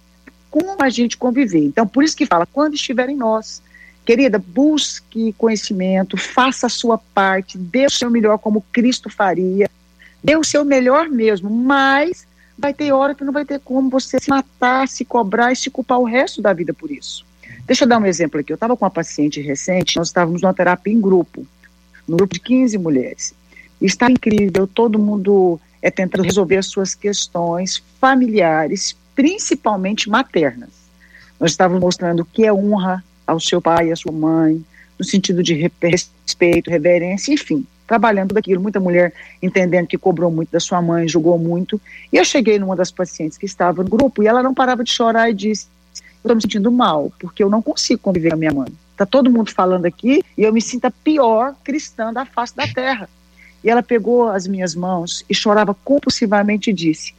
[0.51, 1.63] como a gente conviver.
[1.65, 3.63] Então por isso que fala, quando estiver em nós,
[4.07, 9.71] querida, busque conhecimento, faça a sua parte, dê o seu melhor como Cristo faria,
[10.25, 12.27] dê o seu melhor mesmo, mas
[12.59, 15.71] vai ter hora que não vai ter como você se matar, se cobrar e se
[15.71, 17.25] culpar o resto da vida por isso.
[17.67, 18.53] Deixa eu dar um exemplo aqui.
[18.53, 21.47] Eu estava com uma paciente recente, nós estávamos numa terapia em grupo,
[22.07, 23.35] num grupo de 15 mulheres.
[23.81, 30.71] Está incrível, todo mundo é tentando resolver as suas questões familiares, principalmente maternas.
[31.39, 34.65] Nós estávamos mostrando o que é honra ao seu pai e à sua mãe,
[34.99, 40.61] no sentido de respeito, reverência, enfim trabalhando daquilo, muita mulher entendendo que cobrou muito da
[40.61, 41.81] sua mãe, julgou muito.
[42.13, 44.91] E eu cheguei numa das pacientes que estava no grupo e ela não parava de
[44.91, 48.39] chorar e disse: Eu estou me sentindo mal, porque eu não consigo conviver com a
[48.39, 48.73] minha mãe.
[48.93, 52.67] Está todo mundo falando aqui e eu me sinto a pior cristã da face da
[52.67, 53.09] terra.
[53.63, 57.15] E ela pegou as minhas mãos e chorava compulsivamente e disse: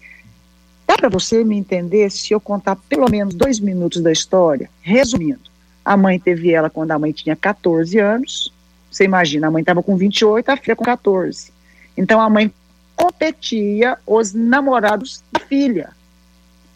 [0.88, 4.70] Dá para você me entender se eu contar pelo menos dois minutos da história?
[4.82, 5.52] Resumindo,
[5.84, 8.52] a mãe teve ela quando a mãe tinha 14 anos,
[8.98, 11.52] você imagina, a mãe estava com 28, a filha com 14.
[11.96, 12.52] Então a mãe
[12.96, 15.92] competia os namorados da filha.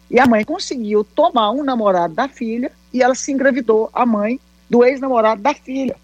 [0.08, 4.38] E a mãe conseguiu tomar um namorado da filha e ela se engravidou, a mãe
[4.70, 5.96] do ex-namorado da filha.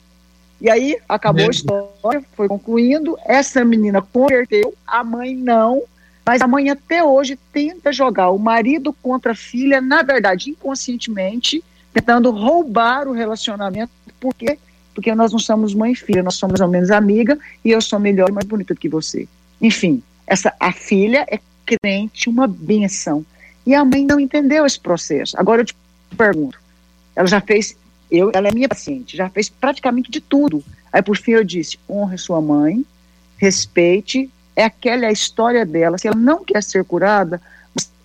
[0.60, 3.16] E aí acabou a história, foi concluindo.
[3.24, 5.82] Essa menina converteu, a mãe não,
[6.26, 11.62] mas a mãe até hoje tenta jogar o marido contra a filha, na verdade, inconscientemente,
[11.92, 14.58] tentando roubar o relacionamento, porque
[14.98, 18.00] porque nós não somos mãe e filha, nós somos ou menos amiga e eu sou
[18.00, 19.28] melhor e mais bonita que você.
[19.62, 23.24] Enfim, essa a filha é crente, uma benção.
[23.64, 25.38] E a mãe não entendeu esse processo.
[25.38, 25.76] Agora eu te
[26.16, 26.60] pergunto,
[27.14, 27.76] ela já fez,
[28.10, 30.64] eu, ela é minha paciente, já fez praticamente de tudo.
[30.92, 32.84] Aí por fim eu disse, honre sua mãe,
[33.36, 35.96] respeite, é aquela a história dela.
[35.96, 37.40] Se ela não quer ser curada,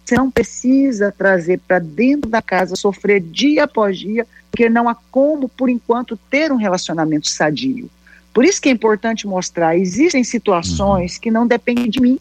[0.05, 4.93] você não precisa trazer para dentro da casa, sofrer dia após dia porque não há
[5.09, 7.89] como, por enquanto, ter um relacionamento sadio.
[8.31, 11.21] Por isso que é importante mostrar, existem situações uhum.
[11.21, 12.19] que não dependem de mim.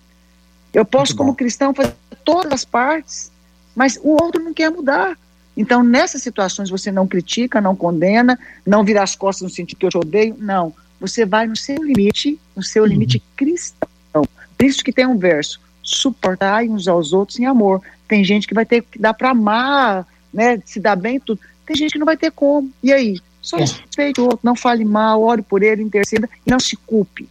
[0.73, 3.31] Eu posso, como cristão, fazer todas as partes,
[3.77, 5.18] mas o outro não quer mudar.
[5.55, 9.85] Então, nessas situações, você não critica, não condena, não vira as costas no sentido que
[9.85, 10.73] eu te odeio, não.
[10.99, 13.23] Você vai no seu limite, no seu limite uhum.
[13.37, 14.25] cristão.
[14.57, 17.83] Por isso que tem um verso, suportar uns aos outros em amor.
[18.09, 21.38] Tem gente que vai ter que dar para amar, né, se dar bem tudo.
[21.73, 22.71] Tem gente que não vai ter como.
[22.83, 23.19] E aí?
[23.41, 23.61] Só é.
[23.61, 27.27] respeite o outro, não fale mal, ore por ele, interceda e não se culpe.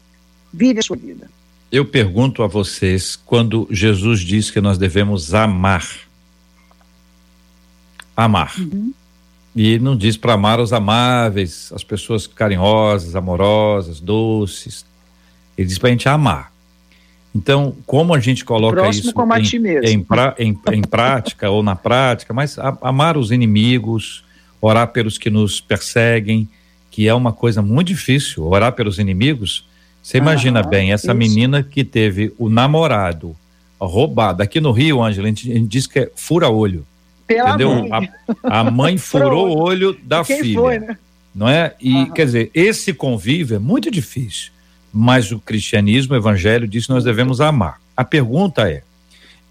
[0.51, 1.29] Vive a sua vida.
[1.71, 5.87] Eu pergunto a vocês, quando Jesus diz que nós devemos amar,
[8.17, 8.53] amar.
[8.59, 8.91] Uhum.
[9.55, 14.85] E não diz para amar os amáveis, as pessoas carinhosas, amorosas, doces.
[15.57, 16.51] Ele diz para a gente amar.
[17.33, 19.13] Então, como a gente coloca isso
[19.83, 24.25] em, em, pra, em, prática ou na prática, mas a, amar os inimigos,
[24.61, 26.47] orar pelos que nos perseguem,
[26.89, 29.65] que é uma coisa muito difícil, orar pelos inimigos.
[30.01, 31.17] Você imagina ah, bem, essa isso.
[31.17, 33.35] menina que teve o namorado
[33.79, 34.43] roubado.
[34.43, 36.85] Aqui no Rio, Ângela, a gente, a gente diz que é fura-olho.
[37.27, 37.87] Entendeu?
[37.87, 38.09] Mãe.
[38.43, 40.59] A, a, mãe furou o olho da filha.
[40.59, 40.97] Foi, né?
[41.33, 41.73] Não é?
[41.79, 44.51] E, quer dizer, esse convívio é muito difícil
[44.91, 47.79] mas o cristianismo, o evangelho diz que nós devemos amar.
[47.95, 48.83] A pergunta é: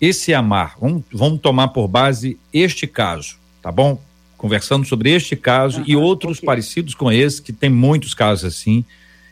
[0.00, 4.00] esse amar, vamos, vamos tomar por base este caso, tá bom?
[4.40, 6.46] Conversando sobre este caso uhum, e outros okay.
[6.46, 8.82] parecidos com esse, que tem muitos casos assim,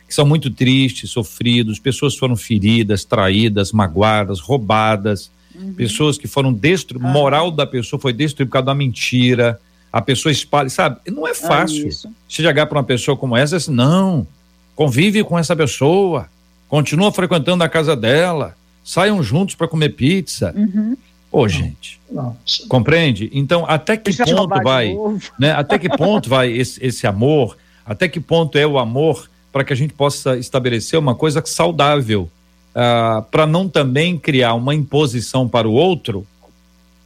[0.07, 5.73] que são muito tristes, sofridos, pessoas foram feridas, traídas, magoadas, roubadas, uhum.
[5.73, 7.11] pessoas que foram destruídas, ah.
[7.11, 9.59] moral da pessoa foi destruída por causa da mentira,
[9.91, 10.99] a pessoa espalha, sabe?
[11.07, 14.27] Não é fácil ah, chegar para uma pessoa como essa assim, não,
[14.75, 16.29] convive com essa pessoa,
[16.67, 20.53] continua frequentando a casa dela, saiam juntos para comer pizza.
[20.55, 20.95] Uhum.
[21.31, 22.67] Ô, gente, Nossa.
[22.67, 23.29] compreende?
[23.31, 24.95] Então, até que Deixa ponto vai,
[25.37, 25.51] né?
[25.51, 27.55] Até que ponto vai esse, esse amor?
[27.85, 32.29] Até que ponto é o amor para que a gente possa estabelecer uma coisa saudável,
[32.75, 36.25] uh, para não também criar uma imposição para o outro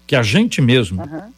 [0.06, 1.32] que a gente mesmo uhum.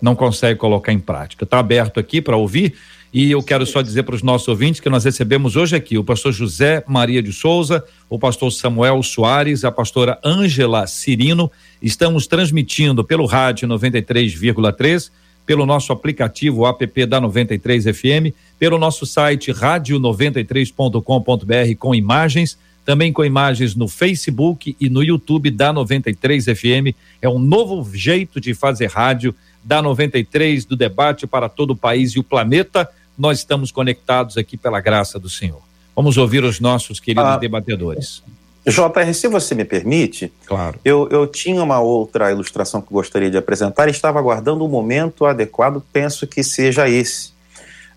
[0.00, 1.44] não consegue colocar em prática.
[1.44, 2.74] Está aberto aqui para ouvir.
[3.12, 6.04] E eu quero só dizer para os nossos ouvintes que nós recebemos hoje aqui o
[6.04, 11.52] pastor José Maria de Souza, o pastor Samuel Soares, a pastora Ângela Cirino.
[11.82, 15.10] Estamos transmitindo pelo rádio 93,3,
[15.44, 23.22] pelo nosso aplicativo app da 93 FM, pelo nosso site radio93.com.br com imagens, também com
[23.22, 26.96] imagens no Facebook e no YouTube da 93 FM.
[27.20, 32.12] É um novo jeito de fazer rádio da 93 do debate para todo o país
[32.12, 35.60] e o planeta nós estamos conectados aqui pela graça do Senhor.
[35.94, 38.22] Vamos ouvir os nossos queridos ah, debatedores.
[38.66, 40.78] JR, se você me permite, claro.
[40.84, 44.70] eu, eu tinha uma outra ilustração que gostaria de apresentar e estava aguardando o um
[44.70, 47.32] momento adequado, penso que seja esse.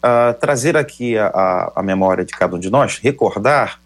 [0.04, 3.80] Uh, trazer aqui a, a, a memória de cada um de nós, recordar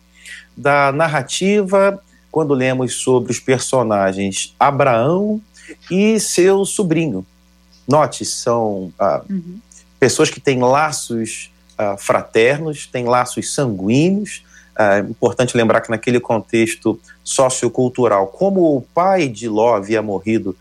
[0.55, 5.41] da narrativa quando lemos sobre os personagens Abraão
[5.89, 7.25] e seu sobrinho.
[7.87, 9.59] Note, são uh, uhum
[9.99, 14.43] pessoas que têm laços uh, fraternos, têm laços sanguíneos.
[14.77, 20.55] É uh, importante lembrar que naquele contexto sociocultural, como o pai de Ló havia morrido,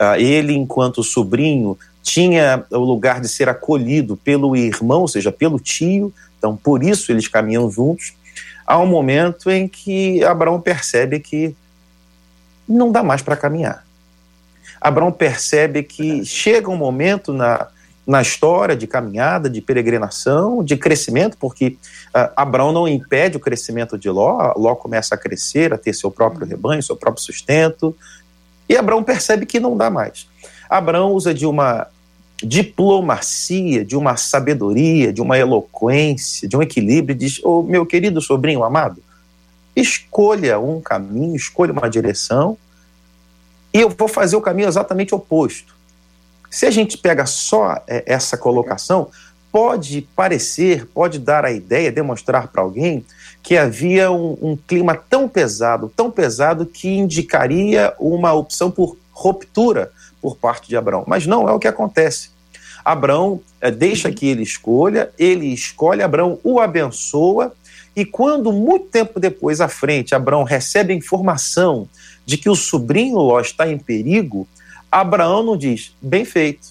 [0.00, 5.60] uh, ele, enquanto sobrinho, tinha o lugar de ser acolhido pelo irmão, ou seja, pelo
[5.60, 8.14] tio, então por isso eles caminham juntos.
[8.66, 11.54] Há um momento em que Abraão percebe que
[12.68, 13.84] não dá mais para caminhar.
[14.80, 17.68] Abraão percebe que chega um momento na,
[18.10, 21.76] na história de caminhada, de peregrinação, de crescimento, porque
[22.08, 26.10] uh, Abraão não impede o crescimento de Ló, Ló começa a crescer, a ter seu
[26.10, 27.96] próprio rebanho, seu próprio sustento,
[28.68, 30.26] e Abraão percebe que não dá mais.
[30.68, 31.86] Abraão usa de uma
[32.42, 38.20] diplomacia, de uma sabedoria, de uma eloquência, de um equilíbrio, e diz: oh, meu querido
[38.20, 39.00] sobrinho amado,
[39.76, 42.58] escolha um caminho, escolha uma direção,
[43.72, 45.78] e eu vou fazer o caminho exatamente oposto.
[46.50, 49.08] Se a gente pega só é, essa colocação,
[49.52, 53.04] pode parecer, pode dar a ideia, demonstrar para alguém
[53.42, 59.90] que havia um, um, clima tão pesado, tão pesado que indicaria uma opção por ruptura
[60.20, 61.04] por parte de Abraão.
[61.06, 62.30] Mas não é o que acontece.
[62.84, 67.52] Abraão é, deixa que ele escolha, ele escolhe, Abraão o abençoa,
[67.94, 71.88] e quando muito tempo depois à frente Abraão recebe a informação
[72.24, 74.46] de que o sobrinho Ló está em perigo,
[74.90, 76.68] Abraão não diz, bem feito.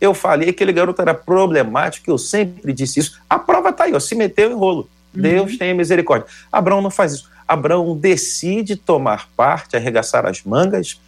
[0.00, 3.20] Eu falei que aquele garoto era problemático, eu sempre disse isso.
[3.28, 4.88] A prova está aí, ó, se meteu em rolo.
[5.14, 5.22] Uhum.
[5.22, 6.26] Deus tenha misericórdia.
[6.50, 7.30] Abraão não faz isso.
[7.46, 11.00] Abraão decide tomar parte, arregaçar as mangas,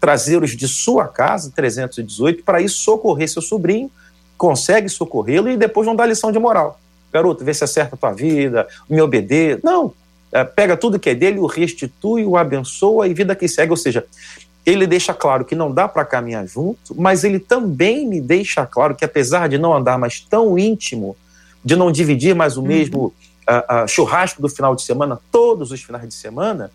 [0.00, 3.90] trazer-os de sua casa, 318, para ir socorrer seu sobrinho,
[4.36, 6.80] consegue socorrê-lo e depois não dá lição de moral.
[7.12, 9.60] Garoto, vê se acerta a tua vida, me obedeça.
[9.62, 9.94] Não,
[10.32, 13.70] é, pega tudo que é dele, o restitui, o abençoa e vida que segue.
[13.70, 14.04] Ou seja,
[14.64, 18.94] ele deixa claro que não dá para caminhar junto, mas ele também me deixa claro
[18.94, 21.16] que apesar de não andar mais tão íntimo,
[21.62, 22.66] de não dividir mais o uhum.
[22.66, 23.14] mesmo
[23.48, 26.70] uh, uh, churrasco do final de semana, todos os finais de semana,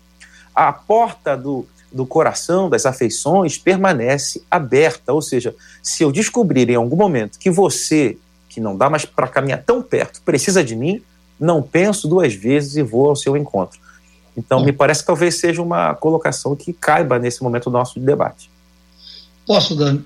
[0.54, 5.12] a porta do, do coração, das afeições, permanece aberta.
[5.12, 8.16] Ou seja, se eu descobrir em algum momento que você,
[8.48, 11.02] que não dá mais para caminhar tão perto, precisa de mim,
[11.38, 13.80] não penso duas vezes e vou ao seu encontro.
[14.40, 18.50] Então, me parece que talvez seja uma colocação que caiba nesse momento do nosso debate.
[19.46, 20.02] Posso, Dani?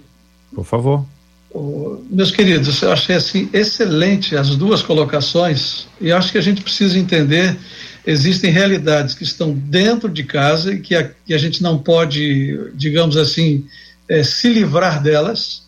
[0.52, 1.04] Por favor.
[1.50, 6.62] Oh, meus queridos, eu achei assim excelente as duas colocações e acho que a gente
[6.62, 7.56] precisa entender
[8.04, 12.70] existem realidades que estão dentro de casa e que a, que a gente não pode,
[12.74, 13.66] digamos assim,
[14.08, 15.62] é, se livrar delas,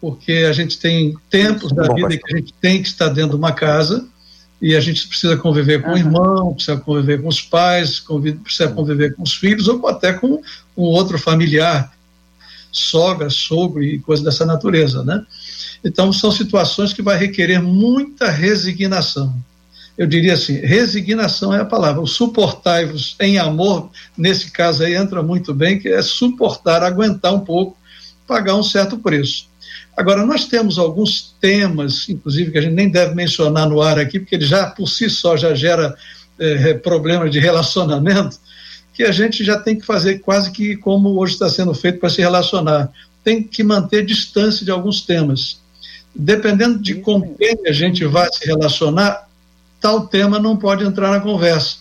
[0.00, 3.36] porque a gente tem tempos da vida que a gente tem que estar dentro de
[3.36, 4.06] uma casa
[4.60, 5.94] e a gente precisa conviver com uhum.
[5.94, 8.02] o irmão, precisa conviver com os pais,
[8.42, 10.40] precisa conviver com os filhos ou até com
[10.76, 11.92] um outro familiar,
[12.72, 15.24] sogra, sogro e coisa dessa natureza, né?
[15.84, 19.34] Então são situações que vai requerer muita resignação.
[19.96, 22.02] Eu diria assim, resignação é a palavra.
[22.02, 27.40] O suportai-vos em amor, nesse caso aí entra muito bem, que é suportar, aguentar um
[27.40, 27.78] pouco,
[28.26, 29.48] pagar um certo preço.
[29.96, 34.20] Agora, nós temos alguns temas, inclusive, que a gente nem deve mencionar no ar aqui,
[34.20, 35.96] porque ele já, por si só, já gera
[36.38, 38.38] é, problemas de relacionamento
[38.92, 42.08] que a gente já tem que fazer quase que como hoje está sendo feito para
[42.08, 42.90] se relacionar.
[43.22, 45.58] Tem que manter distância de alguns temas.
[46.14, 49.28] Dependendo de com quem a gente vai se relacionar,
[49.80, 51.76] tal tema não pode entrar na conversa,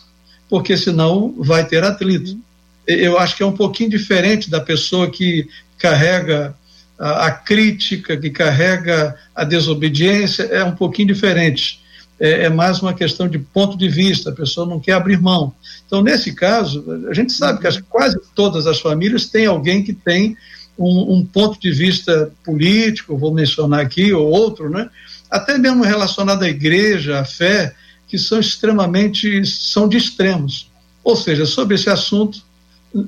[0.50, 2.38] porque senão vai ter atrito.
[2.86, 5.48] Eu acho que é um pouquinho diferente da pessoa que
[5.78, 6.54] carrega
[7.00, 11.84] a, a crítica, que carrega a desobediência, é um pouquinho diferente.
[12.20, 15.54] É, é, mais uma questão de ponto de vista, a pessoa não quer abrir mão.
[15.86, 19.94] Então, nesse caso, a gente sabe que as, quase todas as famílias têm alguém que
[19.94, 20.38] tem
[20.78, 24.90] um, um, ponto de vista político, vou mencionar aqui, ou outro, né?
[25.30, 27.76] até mesmo relacionado à igreja, à fé,
[28.08, 30.72] que são extremamente, são de extremos.
[31.04, 32.42] Ou seja, sobre esse assunto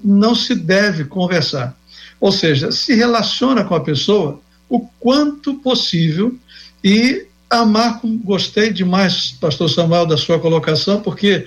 [0.03, 1.77] não se deve conversar.
[2.19, 4.39] Ou seja, se relaciona com a pessoa
[4.69, 6.35] o quanto possível
[6.83, 11.45] e amar, gostei demais, pastor Samuel, da sua colocação, porque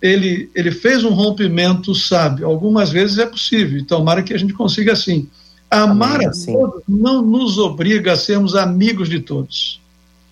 [0.00, 2.46] ele, ele fez um rompimento sábio.
[2.46, 5.28] Algumas vezes é possível, e tomara que a gente consiga assim.
[5.70, 6.52] Amar Amém, a assim.
[6.52, 9.80] todos não nos obriga a sermos amigos de todos.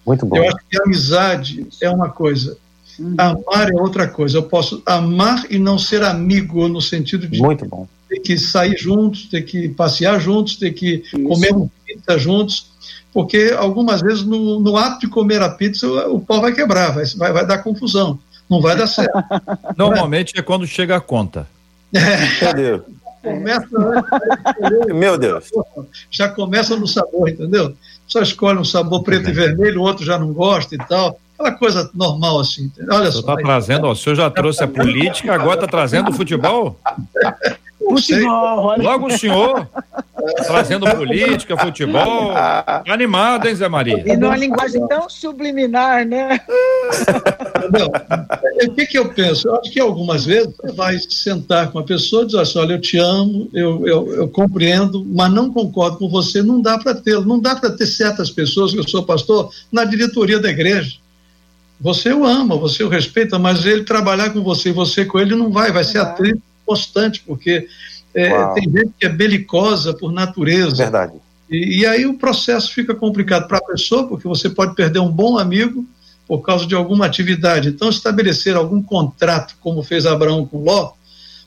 [0.07, 0.37] Muito bom.
[0.37, 2.57] Eu acho que a amizade é uma coisa,
[3.19, 4.39] amar é outra coisa.
[4.39, 7.89] Eu posso amar e não ser amigo no sentido de Muito bom.
[8.15, 11.23] Ter que sair juntos, ter que passear juntos, ter que Isso.
[11.23, 12.67] comer uma pizza juntos,
[13.13, 16.93] porque algumas vezes no, no, ato de comer a pizza o, o pau vai quebrar,
[16.93, 19.13] vai, vai, vai dar confusão, não vai dar certo.
[19.77, 21.47] Normalmente é quando chega a conta.
[21.93, 22.81] É.
[23.23, 23.69] Começa,
[24.95, 25.51] Meu Deus.
[26.11, 27.75] Já começa no sabor, entendeu?
[28.07, 31.19] Só escolhe um sabor preto e vermelho, o outro já não gosta e tal.
[31.39, 32.71] Aquela coisa normal assim.
[32.91, 33.21] Olha só.
[33.21, 36.79] Está trazendo, ó, o senhor já trouxe a política, agora está trazendo o futebol?
[37.89, 39.69] Futebol, Logo o senhor
[40.47, 42.33] trazendo política, futebol.
[42.89, 44.03] Animado, hein, Zé Maria?
[44.07, 46.41] E numa linguagem tão subliminar, né?
[47.73, 49.49] Não, o que, que eu penso?
[49.49, 52.73] Eu acho que algumas vezes você vai sentar com a pessoa e dizer assim: olha,
[52.75, 56.95] eu te amo, eu, eu, eu compreendo, mas não concordo com você, não dá para
[56.95, 57.25] tê-lo.
[57.25, 60.97] Não dá para ter certas pessoas, que eu sou pastor, na diretoria da igreja.
[61.81, 65.35] Você o ama, você o respeita, mas ele trabalhar com você e você com ele
[65.35, 67.69] não vai, vai ser atrito constante, porque
[68.15, 70.77] é, tem gente que é belicosa por natureza.
[70.77, 71.15] Verdade.
[71.51, 75.11] E, e aí o processo fica complicado para a pessoa, porque você pode perder um
[75.11, 75.85] bom amigo
[76.27, 77.69] por causa de alguma atividade.
[77.69, 80.93] Então, estabelecer algum contrato, como fez Abraão com Ló,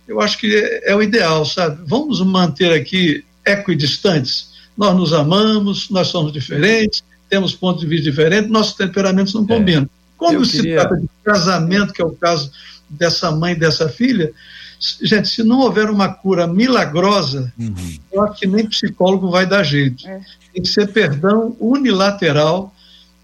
[0.08, 1.82] eu acho que é, é o ideal, sabe?
[1.86, 4.50] Vamos manter aqui equidistantes.
[4.78, 9.48] Nós nos amamos, nós somos diferentes, temos pontos de vista diferentes, nossos temperamentos não é.
[9.48, 9.90] combinam.
[10.18, 10.82] Quando se queria...
[10.82, 12.52] trata de casamento, que é o caso
[12.90, 14.32] dessa mãe e dessa filha,
[14.80, 17.74] Gente, se não houver uma cura milagrosa, uhum.
[18.12, 20.08] eu acho que nem psicólogo vai dar jeito.
[20.08, 20.22] É.
[20.54, 22.74] Tem que ser perdão unilateral,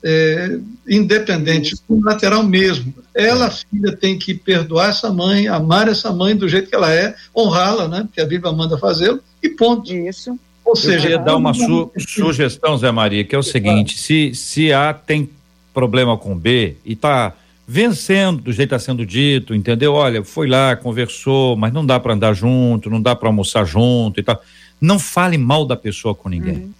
[0.03, 1.83] é, independente, Isso.
[1.87, 2.93] unilateral mesmo.
[3.13, 3.51] Ela, é.
[3.51, 7.87] filha, tem que perdoar essa mãe, amar essa mãe do jeito que ela é, honrá-la,
[7.87, 8.01] né?
[8.01, 9.93] Porque a Bíblia manda fazê-lo, e ponto.
[9.93, 10.37] Isso.
[10.65, 14.33] Ou seja, eu queria dar uma su sugestão, Zé Maria, que é o seguinte: se,
[14.33, 15.29] se A tem
[15.73, 17.33] problema com B e está
[17.67, 19.93] vencendo do jeito que está sendo dito, entendeu?
[19.93, 24.19] Olha, foi lá, conversou, mas não dá para andar junto, não dá para almoçar junto
[24.19, 24.41] e tal.
[24.79, 26.55] Não fale mal da pessoa com ninguém.
[26.55, 26.71] Uhum.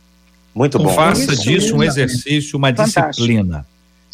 [0.53, 0.89] Muito bom.
[0.89, 3.09] Faça Isso, disso um exercício, uma Fantástico.
[3.09, 3.65] disciplina.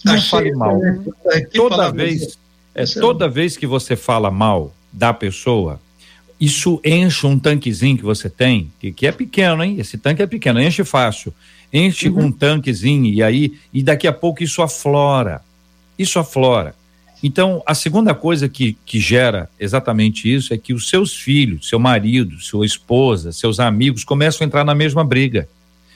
[0.05, 0.79] Não Achei, fale mal.
[1.25, 2.37] É, toda vez,
[2.73, 5.79] é, toda vez que você fala mal da pessoa,
[6.39, 9.75] isso enche um tanquezinho que você tem, que, que é pequeno, hein?
[9.79, 11.33] Esse tanque é pequeno, enche fácil.
[11.73, 12.25] Enche uhum.
[12.25, 15.41] um tanquezinho e aí, e daqui a pouco isso aflora
[15.99, 16.73] isso aflora.
[17.21, 21.77] Então, a segunda coisa que, que gera exatamente isso é que os seus filhos, seu
[21.77, 25.47] marido, sua esposa, seus amigos começam a entrar na mesma briga.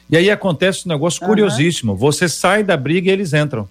[0.09, 1.29] E aí acontece um negócio uhum.
[1.29, 3.67] curiosíssimo: você sai da briga e eles entram.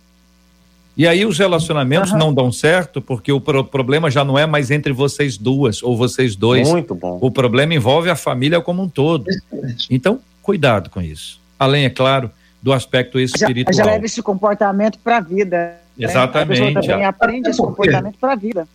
[0.96, 2.18] E aí os relacionamentos uhum.
[2.18, 5.96] não dão certo porque o pro problema já não é mais entre vocês duas ou
[5.96, 6.68] vocês dois.
[6.70, 7.18] Muito bom.
[7.20, 9.26] O problema envolve a família como um todo.
[9.90, 11.40] Então, cuidado com isso.
[11.58, 12.30] Além, é claro,
[12.62, 13.74] do aspecto espiritual.
[13.74, 15.76] Já, já leva esse comportamento para a vida.
[15.96, 16.06] Né?
[16.06, 16.78] Exatamente.
[16.78, 18.68] A também aprende esse comportamento para a vida.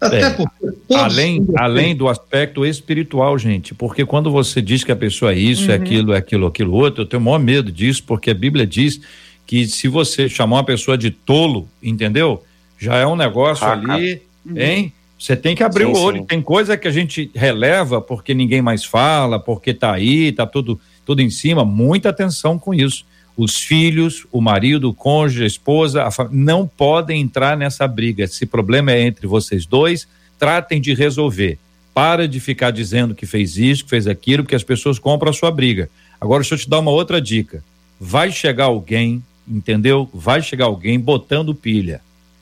[0.00, 5.32] Até porque além, além do aspecto espiritual, gente, porque quando você diz que a pessoa
[5.32, 5.72] é isso, é uhum.
[5.72, 8.66] é aquilo, é aquilo, aquilo outro, eu tenho o maior medo disso, porque a Bíblia
[8.66, 9.00] diz
[9.46, 12.44] que se você chamar uma pessoa de tolo, entendeu?
[12.78, 14.58] Já é um negócio ah, ali, uhum.
[14.58, 14.92] hein?
[15.18, 16.18] Você tem que abrir sim, o olho.
[16.18, 16.26] Sim.
[16.26, 20.78] Tem coisa que a gente releva porque ninguém mais fala, porque tá aí, tá tudo,
[21.06, 21.64] tudo em cima.
[21.64, 23.06] Muita atenção com isso
[23.36, 26.28] os filhos, o marido, o cônjuge, a esposa, a fam...
[26.32, 28.24] não podem entrar nessa briga.
[28.24, 30.08] Esse problema é entre vocês dois,
[30.38, 31.58] tratem de resolver.
[31.92, 35.34] Para de ficar dizendo que fez isso, que fez aquilo, porque as pessoas compram a
[35.34, 35.88] sua briga.
[36.20, 37.62] Agora, deixa eu te dar uma outra dica.
[38.00, 40.08] Vai chegar alguém, entendeu?
[40.12, 42.00] Vai chegar alguém botando pilha.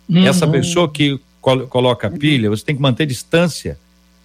[0.08, 0.26] Uhum.
[0.26, 3.78] Essa pessoa que col coloca pilha, você tem que manter distância,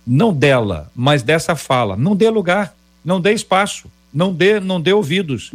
[0.05, 1.95] não dela, mas dessa fala.
[1.95, 5.51] Não dê lugar, não dê espaço, não dê, não dê ouvidos.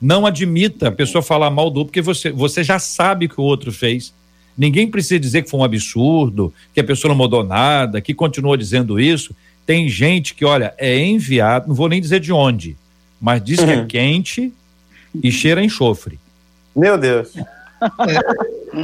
[0.00, 3.40] Não admita a pessoa falar mal do outro, porque você, você já sabe o que
[3.40, 4.12] o outro fez.
[4.56, 8.56] Ninguém precisa dizer que foi um absurdo, que a pessoa não mudou nada, que continua
[8.56, 9.34] dizendo isso.
[9.64, 12.76] Tem gente que, olha, é enviado, não vou nem dizer de onde,
[13.20, 13.86] mas diz que é Uhum.
[13.86, 14.52] quente
[15.22, 16.18] e cheira a enxofre.
[16.74, 17.32] Meu Deus.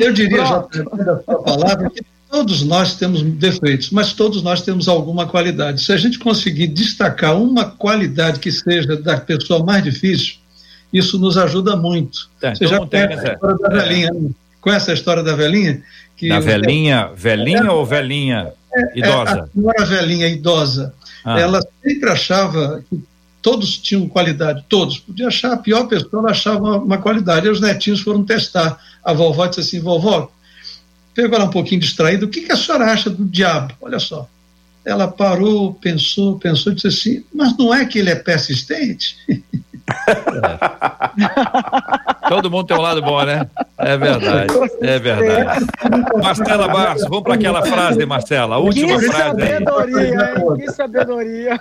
[0.00, 4.88] Eu diria, já da sua palavra, que todos nós temos defeitos, mas todos nós temos
[4.88, 5.82] alguma qualidade.
[5.82, 10.36] Se a gente conseguir destacar uma qualidade que seja da pessoa mais difícil,
[10.93, 12.28] isso nos ajuda muito.
[12.40, 13.82] Tá, Você então já tem, conhece né, a história da Zé?
[13.82, 14.30] velhinha, né?
[14.61, 15.82] Conhece a história da velhinha?
[16.16, 19.43] Que Da velhinha, velhinha ou velhinha é, idosa?
[19.43, 23.03] a senhora velhinha idosa, Ah, ela sempre achava que
[23.40, 24.99] todos tinham qualidade, todos.
[24.99, 27.47] Podia achar a pior pessoa, ela achava uma, uma qualidade.
[27.47, 28.78] E os netinhos foram testar.
[29.05, 30.30] A vovó disse assim: vovó,
[31.12, 33.74] pegou ela um pouquinho distraída, o que, que a senhora acha do diabo?
[33.80, 34.28] Olha só.
[34.84, 39.16] Ela parou, pensou, pensou e disse assim: mas não é que ele é persistente?
[42.28, 43.46] Todo mundo tem um lado bom, né?
[43.78, 45.66] É verdade, é verdade.
[46.22, 49.48] Marcela Barros, vamos para aquela frase, Marcela, a última que frase aí.
[49.48, 50.57] sabedoria, hein?
[50.57, 51.61] Que sabedoria.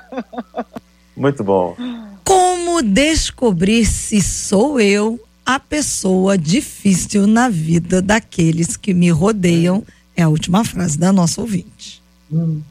[1.16, 1.76] Muito bom.
[2.24, 9.84] Como descobrir se sou eu a pessoa difícil na vida daqueles que me rodeiam?
[10.16, 12.02] É a última frase da nossa ouvinte.
[12.32, 12.62] Hum.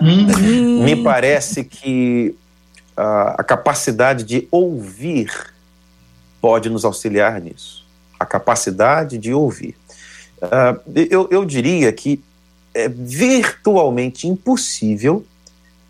[0.00, 0.82] Hum.
[0.84, 2.34] Me parece que
[2.96, 5.30] ah, a capacidade de ouvir
[6.40, 7.84] pode nos auxiliar nisso.
[8.18, 9.76] A capacidade de ouvir.
[10.40, 12.22] Ah, eu, eu diria que
[12.74, 15.24] é virtualmente impossível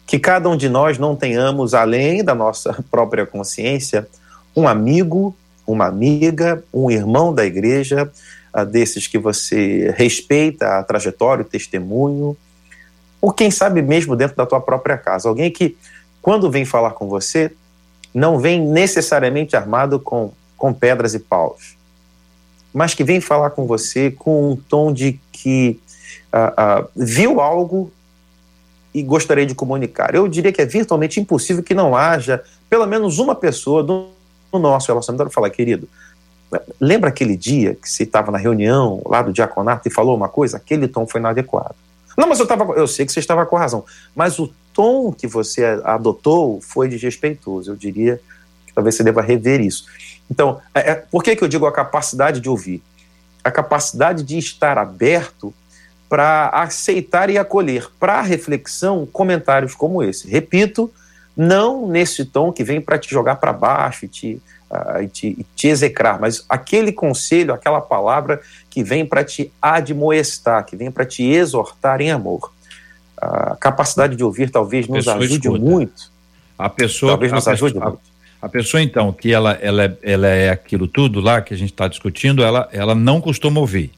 [0.07, 4.07] que cada um de nós não tenhamos, além da nossa própria consciência,
[4.55, 5.35] um amigo,
[5.67, 8.11] uma amiga, um irmão da igreja,
[8.53, 12.37] ah, desses que você respeita a trajetória, o testemunho,
[13.23, 15.29] ou quem sabe mesmo dentro da tua própria casa.
[15.29, 15.77] Alguém que,
[16.23, 17.53] quando vem falar com você,
[18.15, 21.77] não vem necessariamente armado com, com pedras e paus,
[22.73, 25.81] mas que vem falar com você com um tom de que
[26.33, 27.93] ah, ah, viu algo
[28.95, 30.15] e gostaria de comunicar.
[30.15, 34.09] Eu diria que é virtualmente impossível que não haja pelo menos uma pessoa do,
[34.53, 35.89] nosso relacionamento falar, querido,
[36.81, 40.59] lembra aquele dia que você estava na reunião lá do diaconato e falou uma coisa?
[40.59, 41.75] Aquele tom foi inadequado.
[42.17, 45.27] Não, mas eu, tava, eu sei que você estava com razão, mas o tom que
[45.27, 47.71] você adotou foi desrespeitoso.
[47.71, 48.21] Eu diria
[48.67, 49.87] que talvez você deva rever isso.
[50.31, 52.83] Então, é, é, por que, que eu digo a capacidade de ouvir?
[53.45, 55.53] A capacidade de estar aberto
[56.09, 60.29] para aceitar e acolher para reflexão comentários como esse.
[60.29, 60.93] Repito,
[61.37, 65.27] não nesse tom que vem para te jogar para baixo e te, uh, e, te,
[65.29, 70.91] e te execrar, mas aquele conselho, aquela palavra que vem para te admoestar, que vem
[70.91, 72.53] para te exortar em amor.
[73.23, 75.59] A capacidade de ouvir talvez nos ajude escuta.
[75.59, 76.11] muito.
[76.59, 78.03] A pessoa, talvez nos a ajude pessoa, muito.
[78.41, 81.57] A, a pessoa, então, que ela, ela, é, ela é aquilo tudo lá que a
[81.57, 83.93] gente está discutindo, ela, ela não costuma ouvir.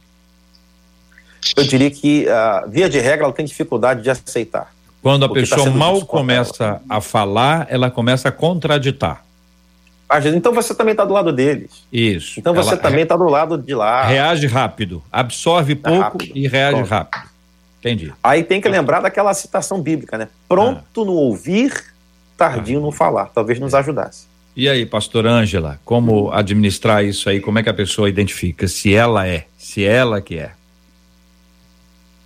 [1.56, 4.72] Eu diria que, uh, via de regra, ela tem dificuldade de aceitar.
[5.02, 9.24] Quando a pessoa tá mal começa a falar, ela começa a contraditar.
[10.34, 11.70] Então você também está do lado deles.
[11.92, 12.38] Isso.
[12.38, 14.06] Então você também está do lado de lá.
[14.06, 15.02] Reage rápido.
[15.10, 16.32] Absorve pouco rápido.
[16.36, 17.33] e reage rápido.
[17.84, 18.14] Entendi.
[18.22, 20.28] Aí tem que lembrar daquela citação bíblica, né?
[20.48, 21.04] Pronto ah.
[21.04, 21.70] no ouvir,
[22.34, 22.82] tardio ah.
[22.82, 23.26] no falar.
[23.26, 24.26] Talvez nos ajudasse.
[24.56, 27.40] E aí, pastor Ângela, como administrar isso aí?
[27.40, 30.52] Como é que a pessoa identifica se ela é, se ela que é?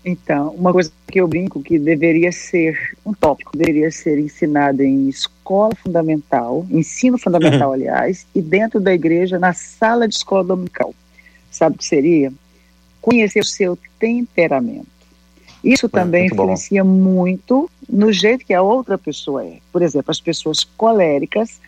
[0.05, 5.09] Então, uma coisa que eu brinco que deveria ser um tópico, deveria ser ensinado em
[5.09, 10.95] escola fundamental, ensino fundamental, aliás, e dentro da igreja, na sala de escola dominical.
[11.51, 12.33] Sabe o que seria?
[13.01, 14.98] Conhecer o seu temperamento.
[15.63, 16.91] Isso também muito influencia bom.
[16.91, 19.59] muito no jeito que a outra pessoa é.
[19.73, 21.61] Por exemplo, as pessoas coléricas,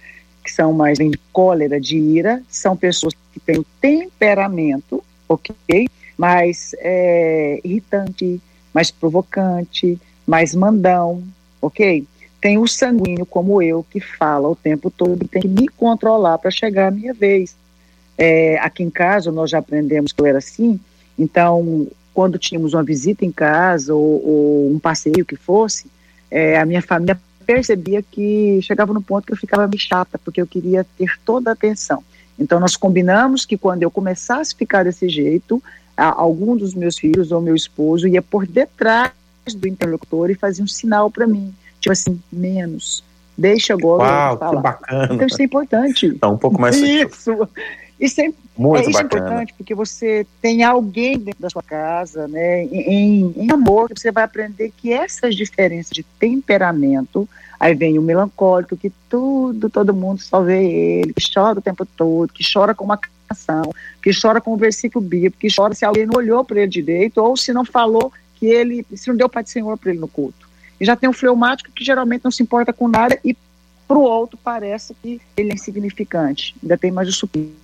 [0.44, 5.88] que são mais de cólera, de ira, são pessoas que têm o temperamento, ok?
[6.20, 8.38] mais é, irritante,
[8.74, 11.22] mais provocante, mais mandão,
[11.62, 12.04] ok?
[12.42, 16.50] Tem o sanguíneo como eu que fala o tempo todo, tem que me controlar para
[16.50, 17.56] chegar a minha vez.
[18.18, 20.78] É, aqui em casa nós já aprendemos que eu era assim,
[21.18, 21.88] então
[22.20, 25.86] quando tínhamos uma visita em casa ou, ou um passeio que fosse,
[26.30, 30.38] é, a minha família percebia que chegava no ponto que eu ficava me chata, porque
[30.38, 32.04] eu queria ter toda a atenção.
[32.38, 35.62] Então nós combinamos que quando eu começasse a ficar desse jeito,
[35.96, 39.12] algum dos meus filhos ou meu esposo ia por detrás
[39.56, 43.02] do interlocutor e fazia um sinal para mim, tipo assim, menos,
[43.34, 44.56] deixa agora Uau, falar.
[44.56, 45.14] que bacana.
[45.14, 46.12] Então isso é importante.
[46.16, 47.48] Tá um pouco mais Isso.
[48.00, 49.22] Isso é Muito é, isso bacana.
[49.22, 54.00] é importante porque você tem alguém dentro da sua casa, né, em, em amor, que
[54.00, 57.28] você vai aprender que essas diferenças de temperamento,
[57.58, 61.84] aí vem o melancólico, que tudo, todo mundo só vê ele, que chora o tempo
[61.84, 62.98] todo, que chora com uma
[63.28, 63.70] canção,
[64.02, 67.18] que chora com um versículo bíblico, que chora se alguém não olhou para ele direito,
[67.18, 70.08] ou se não falou que ele, se não deu Pai do Senhor para ele no
[70.08, 70.48] culto.
[70.80, 73.36] E já tem o fleumático que geralmente não se importa com nada e
[73.86, 76.56] para o outro parece que ele é insignificante.
[76.62, 77.59] Ainda tem mais o supino.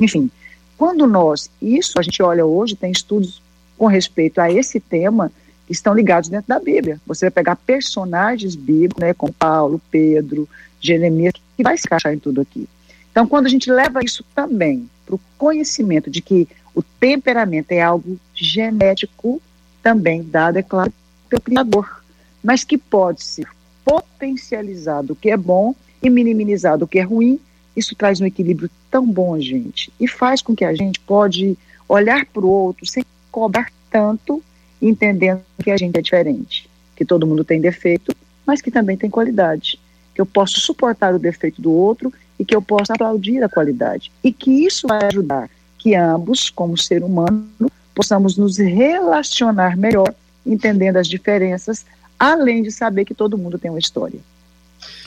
[0.00, 0.30] Enfim,
[0.76, 3.40] quando nós, isso a gente olha hoje, tem estudos
[3.78, 5.30] com respeito a esse tema
[5.66, 7.00] que estão ligados dentro da Bíblia.
[7.06, 10.48] Você vai pegar personagens bíblicos, né, como Paulo, Pedro,
[10.80, 12.68] Jeremias, que vai se encaixar em tudo aqui.
[13.10, 17.80] Então, quando a gente leva isso também para o conhecimento de que o temperamento é
[17.80, 19.40] algo genético,
[19.82, 20.92] também dado, é claro,
[21.28, 22.04] pelo Criador,
[22.42, 23.46] mas que pode ser
[23.84, 27.38] potencializado o que é bom e minimizado o que é ruim,
[27.76, 31.56] isso traz um equilíbrio tão bom, gente, e faz com que a gente pode
[31.88, 34.42] olhar para o outro sem cobrar tanto,
[34.80, 38.14] entendendo que a gente é diferente, que todo mundo tem defeito,
[38.46, 39.78] mas que também tem qualidade,
[40.14, 44.10] que eu posso suportar o defeito do outro e que eu posso aplaudir a qualidade,
[44.22, 45.48] e que isso vai ajudar
[45.84, 47.46] que ambos, como ser humano,
[47.94, 50.14] possamos nos relacionar melhor,
[50.46, 51.84] entendendo as diferenças,
[52.18, 54.18] além de saber que todo mundo tem uma história.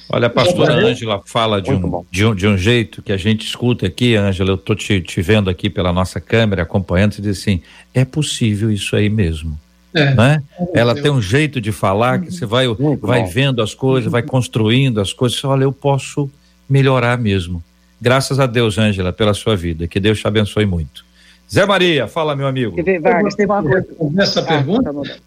[0.09, 3.45] Olha, a pastora Ângela fala de um, de um, de, um, jeito que a gente
[3.45, 7.39] escuta aqui, Ângela, eu estou te, te vendo aqui pela nossa câmera, acompanhando, e diz
[7.39, 7.61] assim,
[7.93, 9.59] é possível isso aí mesmo.
[9.93, 10.43] É, né?
[10.73, 12.67] Ela tem um jeito de falar que você vai,
[13.01, 16.29] vai vendo as coisas, vai construindo as coisas, olha, eu posso
[16.69, 17.63] melhorar mesmo.
[17.99, 19.87] Graças a Deus, Ângela, pela sua vida.
[19.87, 21.05] Que Deus te abençoe muito.
[21.51, 22.75] Zé Maria, fala, meu amigo.
[23.01, 23.87] Vargas, tem uma coisa.
[24.19, 24.89] Essa pergunta.
[24.89, 25.17] Ah, tá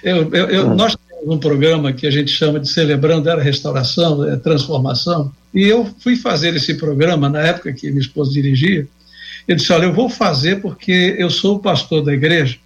[0.04, 4.24] Eu, eu, eu, nós temos um programa que a gente chama de Celebrando Era Restauração,
[4.24, 8.86] é, Transformação, e eu fui fazer esse programa na época que minha esposa dirigia.
[9.48, 12.56] Eu disse: Olha, eu vou fazer porque eu sou o pastor da igreja,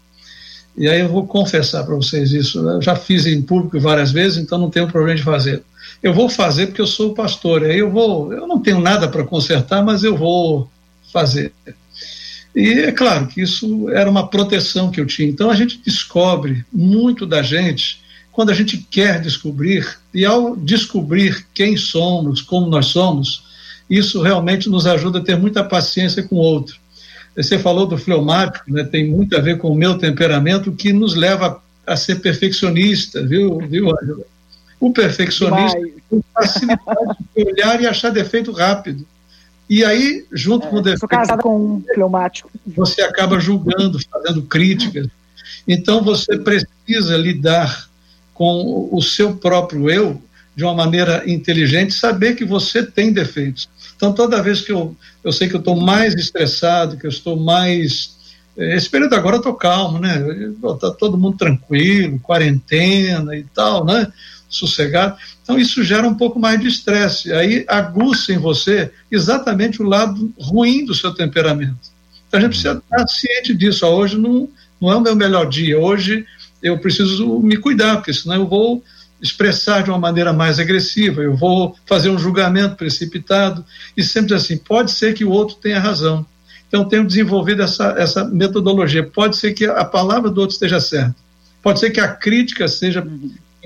[0.76, 2.58] e aí eu vou confessar para vocês isso.
[2.58, 5.62] Eu já fiz em público várias vezes, então não tenho problema de fazer.
[6.02, 9.08] Eu vou fazer porque eu sou o pastor, aí eu vou, eu não tenho nada
[9.08, 10.68] para consertar, mas eu vou
[11.10, 11.52] fazer.
[12.58, 15.28] E é claro que isso era uma proteção que eu tinha.
[15.28, 18.02] Então a gente descobre muito da gente
[18.32, 23.44] quando a gente quer descobrir, e ao descobrir quem somos, como nós somos,
[23.88, 26.76] isso realmente nos ajuda a ter muita paciência com o outro.
[27.36, 31.14] Você falou do fleumático, né, tem muito a ver com o meu temperamento, que nos
[31.14, 34.24] leva a ser perfeccionista, viu, viu Angela?
[34.80, 35.78] O perfeccionista
[36.10, 39.06] tem facilidade de olhar e achar defeito rápido.
[39.68, 41.00] E aí, junto é, com o defeito.
[41.00, 42.50] Sou casada com um pneumático.
[42.66, 45.08] Você acaba julgando, fazendo críticas.
[45.66, 47.88] Então, você precisa lidar
[48.32, 50.22] com o seu próprio eu
[50.58, 53.68] de uma maneira inteligente, saber que você tem defeitos.
[53.96, 57.36] Então, toda vez que eu, eu sei que eu estou mais estressado, que eu estou
[57.36, 58.16] mais.
[58.56, 60.20] Eh, esse período agora eu estou calmo, né?
[60.74, 64.12] Está todo mundo tranquilo, quarentena e tal, né?
[64.48, 65.16] Sossegado.
[65.42, 67.32] Então, isso gera um pouco mais de estresse.
[67.32, 71.76] Aí aguça em você exatamente o lado ruim do seu temperamento.
[72.26, 73.86] Então, a gente precisa estar ciente disso.
[73.86, 74.48] hoje não,
[74.80, 75.78] não é o meu melhor dia.
[75.78, 76.24] Hoje
[76.62, 78.82] eu preciso me cuidar, porque senão eu vou
[79.20, 83.64] expressar de uma maneira mais agressiva, eu vou fazer um julgamento precipitado.
[83.96, 86.24] E sempre assim, pode ser que o outro tenha razão.
[86.68, 89.02] Então, tenho desenvolvido essa, essa metodologia.
[89.02, 91.16] Pode ser que a palavra do outro esteja certa.
[91.62, 93.04] Pode ser que a crítica seja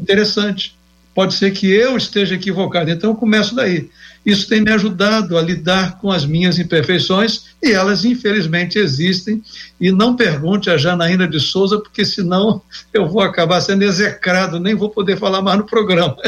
[0.03, 0.77] interessante
[1.15, 2.91] pode ser que eu esteja equivocado.
[2.91, 3.89] Então eu começo daí.
[4.25, 9.43] Isso tem me ajudado a lidar com as minhas imperfeições e elas infelizmente existem.
[9.81, 12.63] E não pergunte a Janaína de Souza, porque senão
[12.95, 16.17] eu vou acabar sendo execrado, nem vou poder falar mais no programa.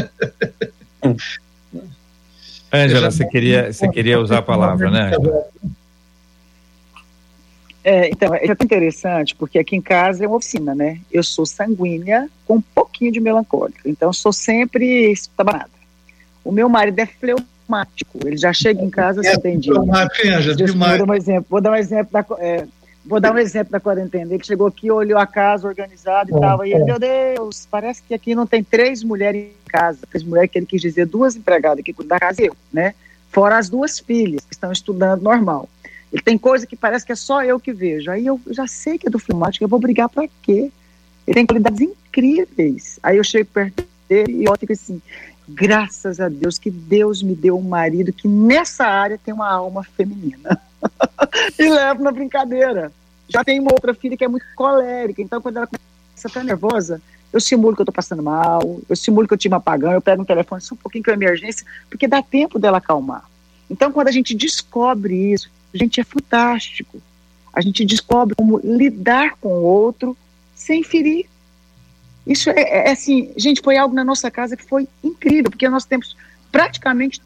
[2.73, 5.13] Ângela, você queria, você queria usar a palavra, né?
[7.85, 10.99] É, então, é interessante, porque aqui em casa é uma oficina, né?
[11.13, 15.69] Eu sou sanguínea com um pouquinho de melancólica, então sou sempre estabanada.
[16.43, 19.75] O meu marido é fleumático, ele já chega em casa é, sem dia.
[20.99, 22.67] Vou dar um exemplo, vou dar um exemplo da, é,
[23.05, 24.33] vou dar um exemplo da quarentena.
[24.33, 28.15] Ele chegou aqui, olhou a casa organizada e tal, e ele, meu Deus, parece que
[28.15, 29.99] aqui não tem três mulheres em casa.
[30.09, 32.95] Três mulheres que ele quis dizer duas empregadas que cuidam da casa e eu, né?
[33.31, 35.69] Fora as duas filhas que estão estudando normal.
[36.15, 38.09] Ele tem coisa que parece que é só eu que vejo.
[38.09, 40.71] Aí eu já sei que é do filmático, eu vou brigar para quê?
[41.27, 43.01] Ele tem qualidades incríveis.
[43.03, 45.03] Aí eu chego perto dele e eu fico assim,
[45.49, 49.83] graças a Deus que Deus me deu um marido que nessa área tem uma alma
[49.83, 50.57] feminina.
[51.59, 52.93] e levo na brincadeira.
[53.29, 55.83] Já tem uma outra filha que é muito colérica, então quando ela começa
[56.27, 57.03] a ficar nervosa,
[57.33, 60.01] eu simulo que eu estou passando mal, eu simulo que eu tive um apagão, eu
[60.01, 63.25] pego um telefone só um pouquinho que é emergência, porque dá tempo dela acalmar.
[63.69, 67.01] Então, quando a gente descobre isso, gente é fantástico.
[67.53, 70.17] A gente descobre como lidar com o outro
[70.55, 71.27] sem ferir.
[72.27, 75.69] Isso é, é, é assim, gente, foi algo na nossa casa que foi incrível, porque
[75.69, 76.17] nós temos
[76.51, 77.21] praticamente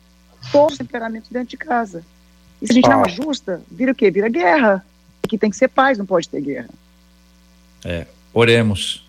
[0.51, 2.05] todos os temperamentos dentro de casa.
[2.61, 4.11] E se a gente não ajusta, vira o quê?
[4.11, 4.85] Vira guerra.
[5.23, 6.71] Aqui tem que ser paz, não pode ter guerra.
[7.85, 9.08] É, oremos.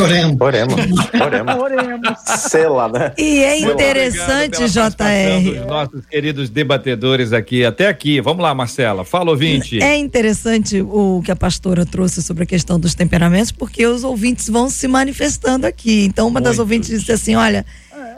[0.00, 0.36] Oremos.
[0.40, 0.74] Oremos.
[1.20, 1.54] Oremos.
[1.54, 2.18] Oremos.
[2.38, 3.12] Sela, né?
[3.16, 5.58] E é Muito interessante, JR.
[5.58, 8.20] Dos nossos queridos debatedores aqui, até aqui.
[8.20, 9.04] Vamos lá, Marcela.
[9.04, 9.82] Fala, ouvinte.
[9.82, 14.48] É interessante o que a pastora trouxe sobre a questão dos temperamentos, porque os ouvintes
[14.48, 16.04] vão se manifestando aqui.
[16.04, 16.60] Então, uma das Muitos.
[16.60, 17.64] ouvintes disse assim: Olha,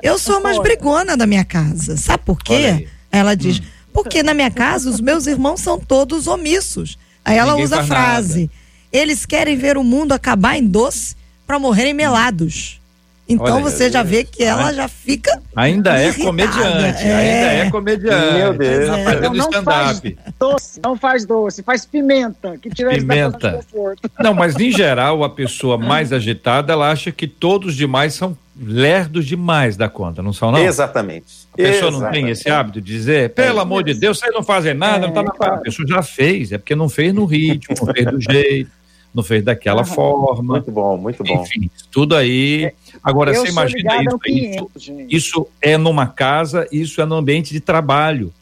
[0.03, 1.97] eu sou a mais brigona da minha casa.
[1.97, 2.89] Sabe por quê?
[3.11, 3.61] Ela diz:
[3.93, 6.99] Porque na minha casa os meus irmãos são todos omissos.
[7.24, 8.51] Aí ela Ninguém usa a frase:
[8.93, 11.16] Eles querem ver o mundo acabar em doce
[11.47, 12.81] para morrerem melados.
[13.29, 15.43] Então Olha você já vê que ela já fica.
[15.57, 17.15] Ainda é irritada, comediante, é.
[17.17, 18.35] ainda é comediante.
[18.35, 18.87] Meu Deus.
[18.89, 19.05] Tá É.
[19.05, 20.19] fazendo Então não stand-up.
[20.39, 23.51] Doce, não faz doce, faz pimenta, que tira Pimenta.
[23.55, 24.09] conforto.
[24.21, 28.39] Não, mas em geral, a pessoa mais agitada, ela acha que todos os demais são
[28.57, 30.61] lerdos demais da conta, não são, não?
[30.61, 31.27] Exatamente.
[31.53, 32.23] A pessoa não Exatamente.
[32.23, 35.25] tem esse hábito de dizer, pelo amor de Deus, vocês não fazem nada, não tá
[35.25, 35.55] na claro.
[35.57, 38.71] A pessoa já fez, é porque não fez no ritmo, não fez do jeito,
[39.17, 39.95] não fez daquela Aham.
[39.95, 40.55] forma.
[40.55, 41.43] Muito bom, muito bom.
[41.43, 42.71] Enfim, tudo aí.
[43.03, 45.17] Agora, Eu você imagina isso, ao isso, 500, gente.
[45.17, 48.33] isso é numa casa, isso é no ambiente de trabalho.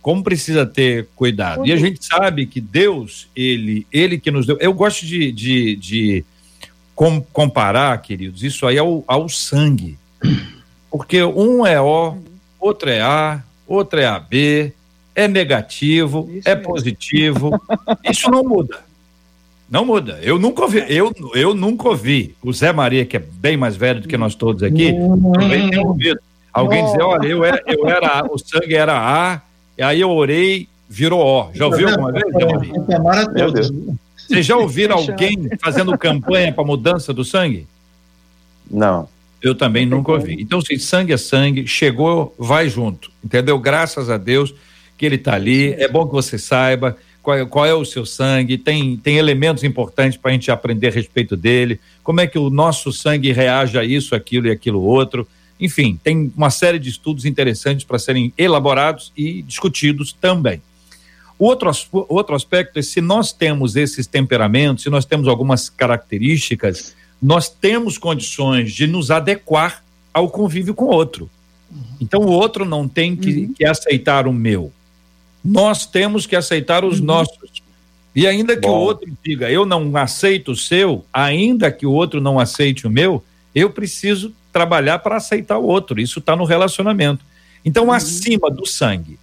[0.00, 1.66] Como precisa ter cuidado.
[1.66, 4.56] E a gente sabe que Deus, ele, ele que nos deu.
[4.60, 6.24] Eu gosto de, de, de
[6.94, 9.98] com- comparar, queridos, isso aí ao, ao sangue.
[10.90, 12.16] Porque um é O,
[12.60, 14.72] outro é A, outro é AB,
[15.14, 16.70] é negativo, Isso é mesmo.
[16.72, 17.62] positivo.
[18.08, 18.80] Isso não muda.
[19.70, 20.18] Não muda.
[20.22, 22.34] Eu nunca ouvi, eu, eu nunca ouvi.
[22.42, 24.94] O Zé Maria, que é bem mais velho do que nós todos aqui,
[25.34, 26.18] também tem ouvido.
[26.52, 29.42] Alguém dizer, olha, eu era, eu era, o sangue era A,
[29.76, 31.50] e aí eu orei, virou O.
[31.52, 32.24] Já ouviu alguma vez.
[34.16, 37.66] Vocês já ouviram alguém fazendo campanha para mudança do sangue?
[38.70, 39.08] Não.
[39.40, 40.36] Eu também nunca ouvi.
[40.40, 43.10] Então, se sangue é sangue, chegou, vai junto.
[43.22, 43.58] Entendeu?
[43.58, 44.54] Graças a Deus
[44.96, 45.74] que ele está ali.
[45.74, 46.96] É bom que você saiba
[47.28, 48.56] qual é, qual é o seu sangue.
[48.56, 51.78] Tem, tem elementos importantes para a gente aprender a respeito dele.
[52.02, 55.28] Como é que o nosso sangue reage a isso, aquilo e aquilo outro.
[55.60, 60.62] Enfim, tem uma série de estudos interessantes para serem elaborados e discutidos também.
[61.38, 61.70] O outro,
[62.08, 67.98] outro aspecto é se nós temos esses temperamentos, se nós temos algumas características, nós temos
[67.98, 71.28] condições de nos adequar ao convívio com o outro.
[72.00, 74.72] Então o outro não tem que, que aceitar o meu.
[75.44, 77.62] Nós temos que aceitar os nossos.
[78.14, 78.78] E ainda que o Bom.
[78.78, 83.22] outro diga, eu não aceito o seu, ainda que o outro não aceite o meu,
[83.54, 86.00] eu preciso trabalhar para aceitar o outro.
[86.00, 87.24] Isso está no relacionamento.
[87.64, 89.18] Então, acima do sangue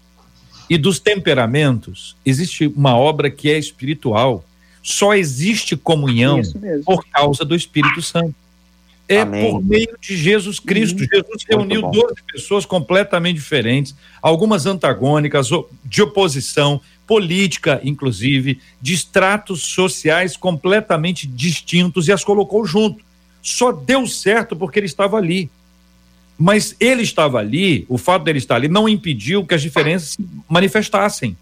[0.70, 4.46] e dos temperamentos, existe uma obra que é espiritual.
[4.82, 6.42] Só existe comunhão
[6.86, 8.36] por causa do Espírito Santo.
[9.08, 9.52] É Amém.
[9.52, 11.00] por meio de Jesus Cristo.
[11.00, 11.92] Jesus reuniu bom.
[11.92, 15.50] 12 pessoas completamente diferentes, algumas antagônicas,
[15.84, 23.04] de oposição, política, inclusive, de estratos sociais completamente distintos e as colocou junto.
[23.42, 25.50] Só deu certo porque ele estava ali.
[26.38, 30.28] Mas ele estava ali, o fato dele estar ali não impediu que as diferenças se
[30.50, 31.38] manifestassem.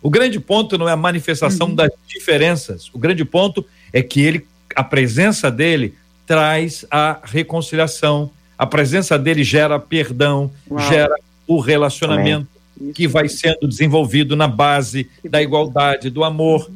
[0.00, 2.88] O grande ponto não é a manifestação das diferenças.
[2.92, 5.94] O grande ponto é que ele, a presença dele
[6.26, 8.30] traz a reconciliação.
[8.58, 10.88] A presença dele gera perdão, Uau.
[10.90, 11.14] gera
[11.46, 12.48] o relacionamento
[12.94, 16.70] que vai sendo desenvolvido na base da igualdade, do amor.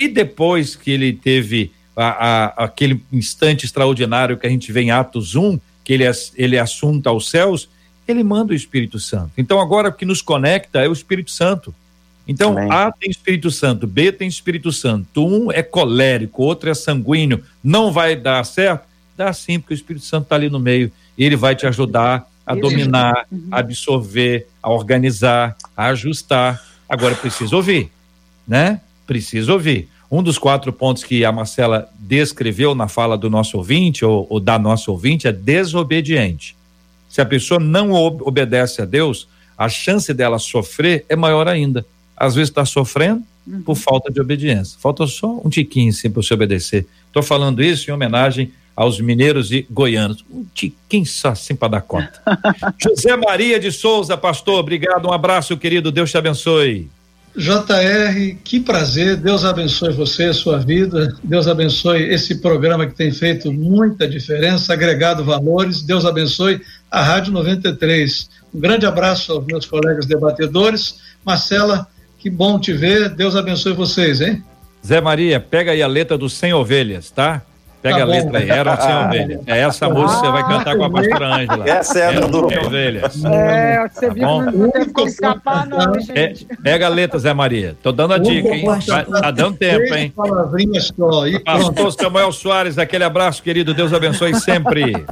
[0.00, 2.08] E depois que ele teve a-
[2.56, 6.04] a- aquele instante extraordinário que a gente vê em Atos 1, que ele,
[6.36, 7.68] ele assunta aos céus,
[8.08, 9.30] ele manda o Espírito Santo.
[9.38, 11.72] Então agora o que nos conecta é o Espírito Santo.
[12.26, 12.72] Então Amém.
[12.72, 15.24] A tem Espírito Santo, B tem Espírito Santo.
[15.26, 17.44] Um é colérico, outro é sanguíneo.
[17.62, 18.86] Não vai dar certo?
[19.16, 20.90] Dá sim, porque o Espírito Santo está ali no meio.
[21.16, 26.62] E ele vai te ajudar a dominar, a absorver, a organizar, a ajustar.
[26.88, 27.90] Agora precisa ouvir,
[28.46, 28.80] né?
[29.06, 29.88] Precisa ouvir.
[30.10, 34.38] Um dos quatro pontos que a Marcela descreveu na fala do nosso ouvinte, ou, ou
[34.38, 36.54] da nossa ouvinte, é desobediente.
[37.08, 41.86] Se a pessoa não ob- obedece a Deus, a chance dela sofrer é maior ainda.
[42.16, 43.22] Às vezes está sofrendo
[43.64, 44.78] por falta de obediência.
[44.80, 46.86] Falta só um tiquinho assim, para você obedecer.
[47.06, 50.24] Estou falando isso em homenagem aos mineiros e goianos.
[50.30, 52.20] Um tiquinho só assim para dar conta.
[52.78, 56.88] José Maria de Souza, pastor, obrigado, um abraço, querido, Deus te abençoe.
[57.36, 63.52] JR, que prazer, Deus abençoe você, sua vida, Deus abençoe esse programa que tem feito
[63.52, 68.30] muita diferença, agregado valores, Deus abençoe a Rádio 93.
[68.54, 71.00] Um grande abraço aos meus colegas debatedores.
[71.24, 71.88] Marcela,
[72.20, 74.40] que bom te ver, Deus abençoe vocês, hein?
[74.86, 77.42] Zé Maria, pega aí a letra dos 100 ovelhas, tá?
[77.84, 79.40] Pega tá a letra aí, Eram Sem Ovelhas.
[79.46, 81.68] É essa música que você vai cantar com a pastora Ângela.
[81.68, 83.24] Essa é a do Sem Ovelhas.
[83.26, 86.46] É, você tá viu que não teve como escapar, não, gente.
[86.50, 87.76] É, pega a letra, Zé Maria.
[87.82, 88.64] Tô dando a dica, hein?
[88.86, 90.10] Tá, tá dando tempo, hein?
[90.16, 91.24] Palavrinhas só.
[91.44, 93.74] Pastor Samuel Soares, aquele abraço, querido.
[93.74, 95.04] Deus abençoe sempre.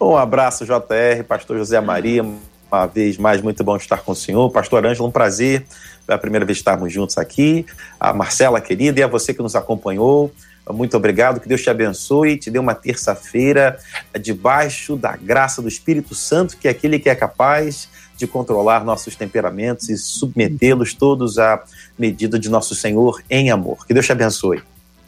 [0.00, 2.24] Um abraço, JR, Pastor José Maria.
[2.24, 4.50] Uma vez mais, muito bom estar com o senhor.
[4.50, 5.66] Pastor Ângela, um prazer.
[6.08, 7.66] É a primeira vez estarmos juntos aqui.
[8.00, 10.32] A Marcela, querida, e a você que nos acompanhou.
[10.72, 13.78] Muito obrigado, que Deus te abençoe e te dê uma terça-feira
[14.20, 19.14] debaixo da graça do Espírito Santo, que é aquele que é capaz de controlar nossos
[19.14, 21.62] temperamentos e submetê-los todos à
[21.98, 23.86] medida de nosso Senhor em amor.
[23.86, 24.62] Que Deus te abençoe.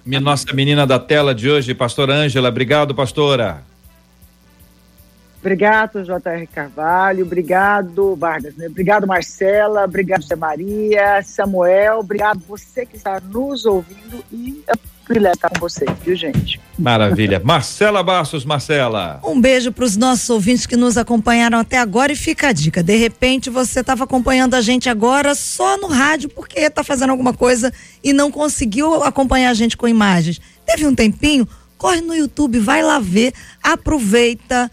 [0.04, 2.48] Minha nossa menina da tela de hoje, pastora Ângela.
[2.48, 3.62] Obrigado, pastora.
[5.40, 6.46] Obrigado, J.R.
[6.48, 7.24] Carvalho.
[7.24, 8.54] Obrigado, Vargas.
[8.56, 8.66] Né?
[8.66, 9.84] Obrigado, Marcela.
[9.84, 12.00] Obrigado, Zé Maria, Samuel.
[12.00, 14.62] Obrigado você que está nos ouvindo e
[15.08, 16.60] privilégio estar com vocês, viu, gente?
[16.78, 17.40] Maravilha.
[17.44, 19.20] Marcela Bastos, Marcela.
[19.24, 22.82] Um beijo para os nossos ouvintes que nos acompanharam até agora e fica a dica.
[22.82, 27.32] De repente você estava acompanhando a gente agora só no rádio porque está fazendo alguma
[27.32, 27.72] coisa
[28.04, 30.40] e não conseguiu acompanhar a gente com imagens.
[30.66, 31.48] Teve um tempinho?
[31.78, 33.32] Corre no YouTube, vai lá ver,
[33.62, 34.70] aproveita,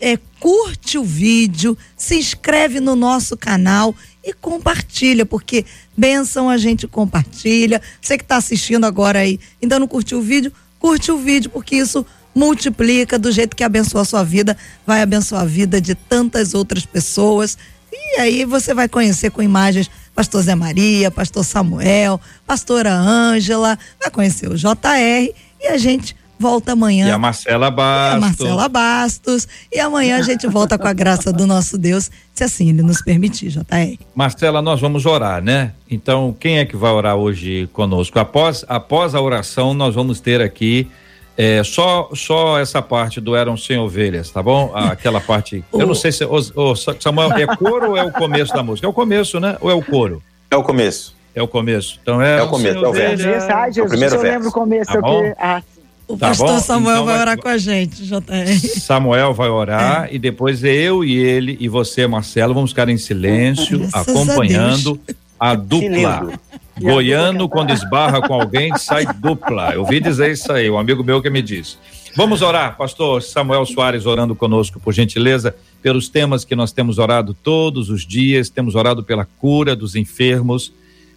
[0.00, 3.94] é, curte o vídeo, se inscreve no nosso canal
[4.26, 5.64] e compartilha, porque
[5.96, 7.80] benção a gente compartilha.
[8.02, 11.76] Você que está assistindo agora aí, ainda não curtiu o vídeo, curte o vídeo, porque
[11.76, 12.04] isso
[12.34, 16.84] multiplica do jeito que abençoa a sua vida, vai abençoar a vida de tantas outras
[16.84, 17.56] pessoas.
[17.92, 24.10] E aí você vai conhecer com imagens pastor Zé Maria, pastor Samuel, pastora Ângela, vai
[24.10, 27.08] conhecer o JR e a gente volta amanhã.
[27.08, 28.12] E a Marcela Bastos.
[28.12, 29.48] E a Marcela Bastos.
[29.72, 33.02] E amanhã a gente volta com a graça do nosso Deus, se assim ele nos
[33.02, 33.98] permitir, JR.
[34.14, 35.72] Marcela, nós vamos orar, né?
[35.90, 38.18] Então, quem é que vai orar hoje conosco?
[38.18, 40.88] Após, após a oração, nós vamos ter aqui
[41.36, 44.72] é, só, só essa parte do Eram Sem Ovelhas, tá bom?
[44.74, 45.62] Aquela parte.
[45.72, 46.24] Eu não sei se.
[46.24, 48.86] O, o Samuel, é coro ou é o começo da música?
[48.86, 49.56] É o começo, né?
[49.60, 50.22] Ou é o coro?
[50.50, 51.14] É o começo.
[51.34, 51.98] É o começo.
[52.02, 52.38] Então é.
[52.38, 53.26] É o começo, é o verso.
[53.52, 54.34] Ah, Jesus, é o primeiro eu verso.
[54.34, 54.90] lembro o começo.
[54.90, 55.34] Tá que...
[55.38, 55.62] ah,
[56.08, 56.60] o tá pastor bom?
[56.60, 58.80] Samuel então vai, orar com a gente, JR.
[58.80, 60.14] Samuel vai orar é.
[60.14, 65.00] e depois eu e ele e você, Marcelo, vamos ficar em silêncio, acompanhando
[65.38, 66.38] a, a dupla.
[66.80, 69.74] Goiano, quando esbarra com alguém, sai dupla.
[69.74, 71.76] Eu ouvi dizer isso aí, um amigo meu que me disse.
[72.14, 77.34] Vamos orar, pastor Samuel Soares orando conosco, por gentileza, pelos temas que nós temos orado
[77.34, 80.72] todos os dias, temos orado pela cura dos enfermos,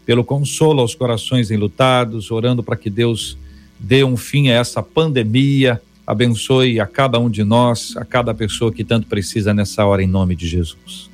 [0.06, 3.38] pelo consolo aos corações enlutados, orando para que Deus
[3.80, 8.72] dê um fim a essa pandemia, abençoe a cada um de nós, a cada pessoa
[8.72, 11.10] que tanto precisa nessa hora, em nome de Jesus.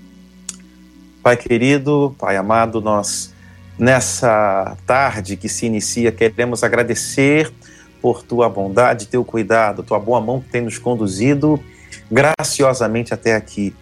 [1.22, 3.34] Pai querido, Pai amado, nós
[3.78, 7.52] nessa tarde que se inicia queremos agradecer
[8.02, 11.60] por tua bondade, teu cuidado, tua boa mão que tem nos conduzido
[12.10, 13.76] graciosamente até aqui.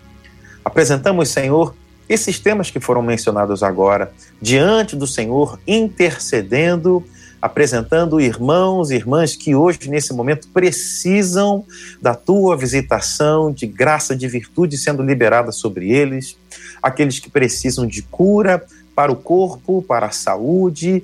[0.63, 1.75] Apresentamos, Senhor,
[2.07, 7.03] esses temas que foram mencionados agora, diante do Senhor, intercedendo
[7.44, 11.66] apresentando irmãos e irmãs que hoje, nesse momento, precisam
[12.02, 16.38] da tua visitação, de graça, de virtude sendo liberada sobre eles,
[16.82, 18.64] aqueles que precisam de cura
[18.96, 21.04] para o corpo, para a saúde,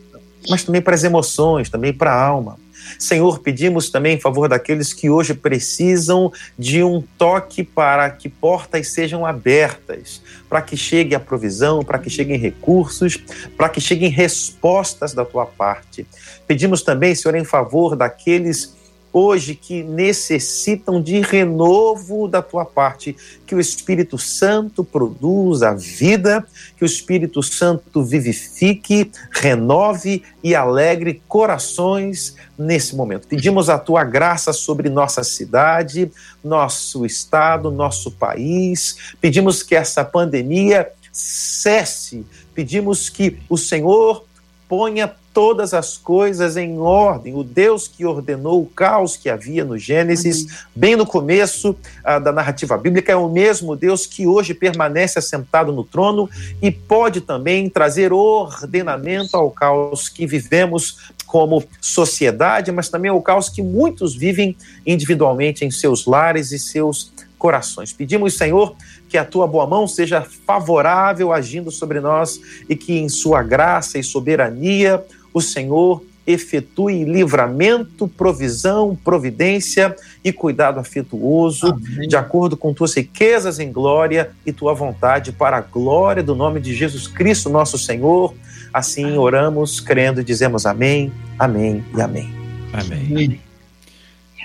[0.49, 2.57] mas também para as emoções, também para a alma.
[2.97, 8.89] Senhor, pedimos também em favor daqueles que hoje precisam de um toque para que portas
[8.89, 13.17] sejam abertas, para que chegue a provisão, para que cheguem recursos,
[13.57, 16.07] para que cheguem respostas da tua parte.
[16.47, 18.78] Pedimos também, Senhor, em favor daqueles
[19.11, 26.45] hoje que necessitam de renovo da tua parte, que o Espírito Santo produza vida,
[26.77, 33.27] que o Espírito Santo vivifique, renove e alegre corações nesse momento.
[33.27, 36.11] Pedimos a tua graça sobre nossa cidade,
[36.43, 39.13] nosso estado, nosso país.
[39.19, 42.25] Pedimos que essa pandemia cesse.
[42.53, 44.25] Pedimos que o Senhor
[44.67, 45.07] ponha
[45.39, 47.33] todas as coisas em ordem.
[47.33, 52.33] O Deus que ordenou o caos que havia no Gênesis, bem no começo ah, da
[52.33, 56.29] narrativa bíblica, é o mesmo Deus que hoje permanece assentado no trono
[56.61, 63.47] e pode também trazer ordenamento ao caos que vivemos como sociedade, mas também ao caos
[63.47, 67.93] que muitos vivem individualmente em seus lares e seus corações.
[67.93, 68.75] Pedimos, Senhor,
[69.07, 73.97] que a tua boa mão seja favorável agindo sobre nós e que em sua graça
[73.97, 75.01] e soberania
[75.33, 82.07] o Senhor efetue livramento, provisão, providência e cuidado afetuoso, Amém.
[82.07, 86.59] de acordo com tuas riquezas em glória e tua vontade, para a glória do nome
[86.59, 88.35] de Jesus Cristo, nosso Senhor.
[88.71, 92.31] Assim oramos, crendo e dizemos amém, amém e amém.
[92.71, 93.07] Amém.
[93.09, 93.41] amém.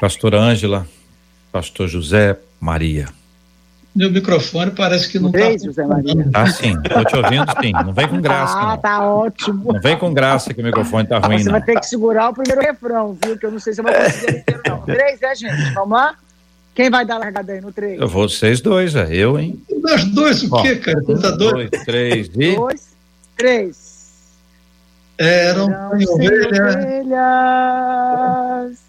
[0.00, 0.88] Pastora Ângela,
[1.52, 3.08] pastor José Maria.
[3.94, 5.66] Meu microfone parece que não está.
[5.66, 6.28] José Maria.
[6.32, 7.72] Tá sim, tô te ouvindo sim.
[7.72, 8.58] Não vem com graça.
[8.58, 8.76] Ah, não.
[8.78, 9.72] tá ótimo.
[9.72, 11.38] Não vem com graça que o microfone tá ruim.
[11.38, 11.52] Você não.
[11.52, 13.38] vai ter que segurar o primeiro refrão, viu?
[13.38, 14.80] Que eu não sei se eu vou conseguir inteiro, não.
[14.86, 15.74] Três, é, gente?
[15.74, 16.16] Vamos lá?
[16.74, 18.00] Quem vai dar largada aí no três?
[18.00, 19.62] Eu vou vocês dois, é eu, hein?
[19.80, 20.98] Nós dois, o quê, cara?
[21.06, 22.56] Um, tá dois, três e.
[22.56, 22.96] Dois,
[23.36, 23.94] três.
[25.16, 27.14] Eram, Eram ovelhas, ovelhas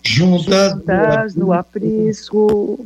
[0.04, 2.84] juntas, juntas no aprisco.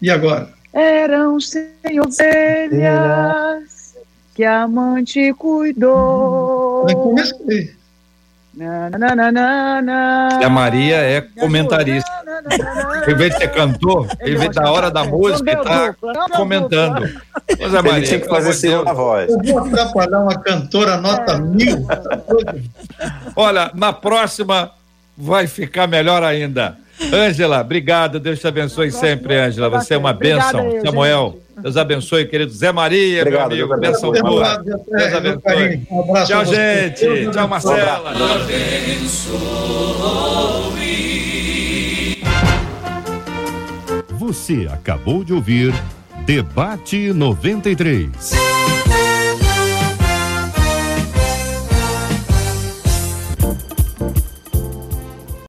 [0.00, 0.55] E agora?
[0.76, 3.96] Eram sem ovelhas
[4.34, 6.86] que a amante cuidou.
[8.52, 12.10] Na, na, na, na, na, E a Maria é comentarista.
[13.08, 15.94] Em vez de ser cantor, em vez da hora da música, ele tá
[16.36, 17.08] comentando.
[17.58, 19.30] Mas a Maria tinha que fazer segunda voz.
[19.30, 21.38] Eu vou atrapalhar uma cantora nota É.
[21.38, 21.86] mil.
[23.34, 24.72] Olha, na próxima
[25.16, 26.76] vai ficar melhor ainda.
[27.12, 28.18] Ângela, obrigado.
[28.18, 29.68] Deus te abençoe sempre, Ângela.
[29.68, 30.70] Você é uma bênção.
[30.84, 31.62] Samuel, gente.
[31.62, 33.80] Deus abençoe, querido Zé Maria, Obrigado, meu amigo.
[33.80, 34.28] Deus Bênção abençoe.
[34.30, 34.56] boa.
[34.58, 35.86] Deus abençoe.
[35.90, 37.00] Um abraço Tchau, gente.
[37.06, 37.48] Deus Tchau.
[37.48, 38.14] Marcela.
[44.18, 45.72] Você acabou de ouvir
[46.24, 48.32] Debate 93.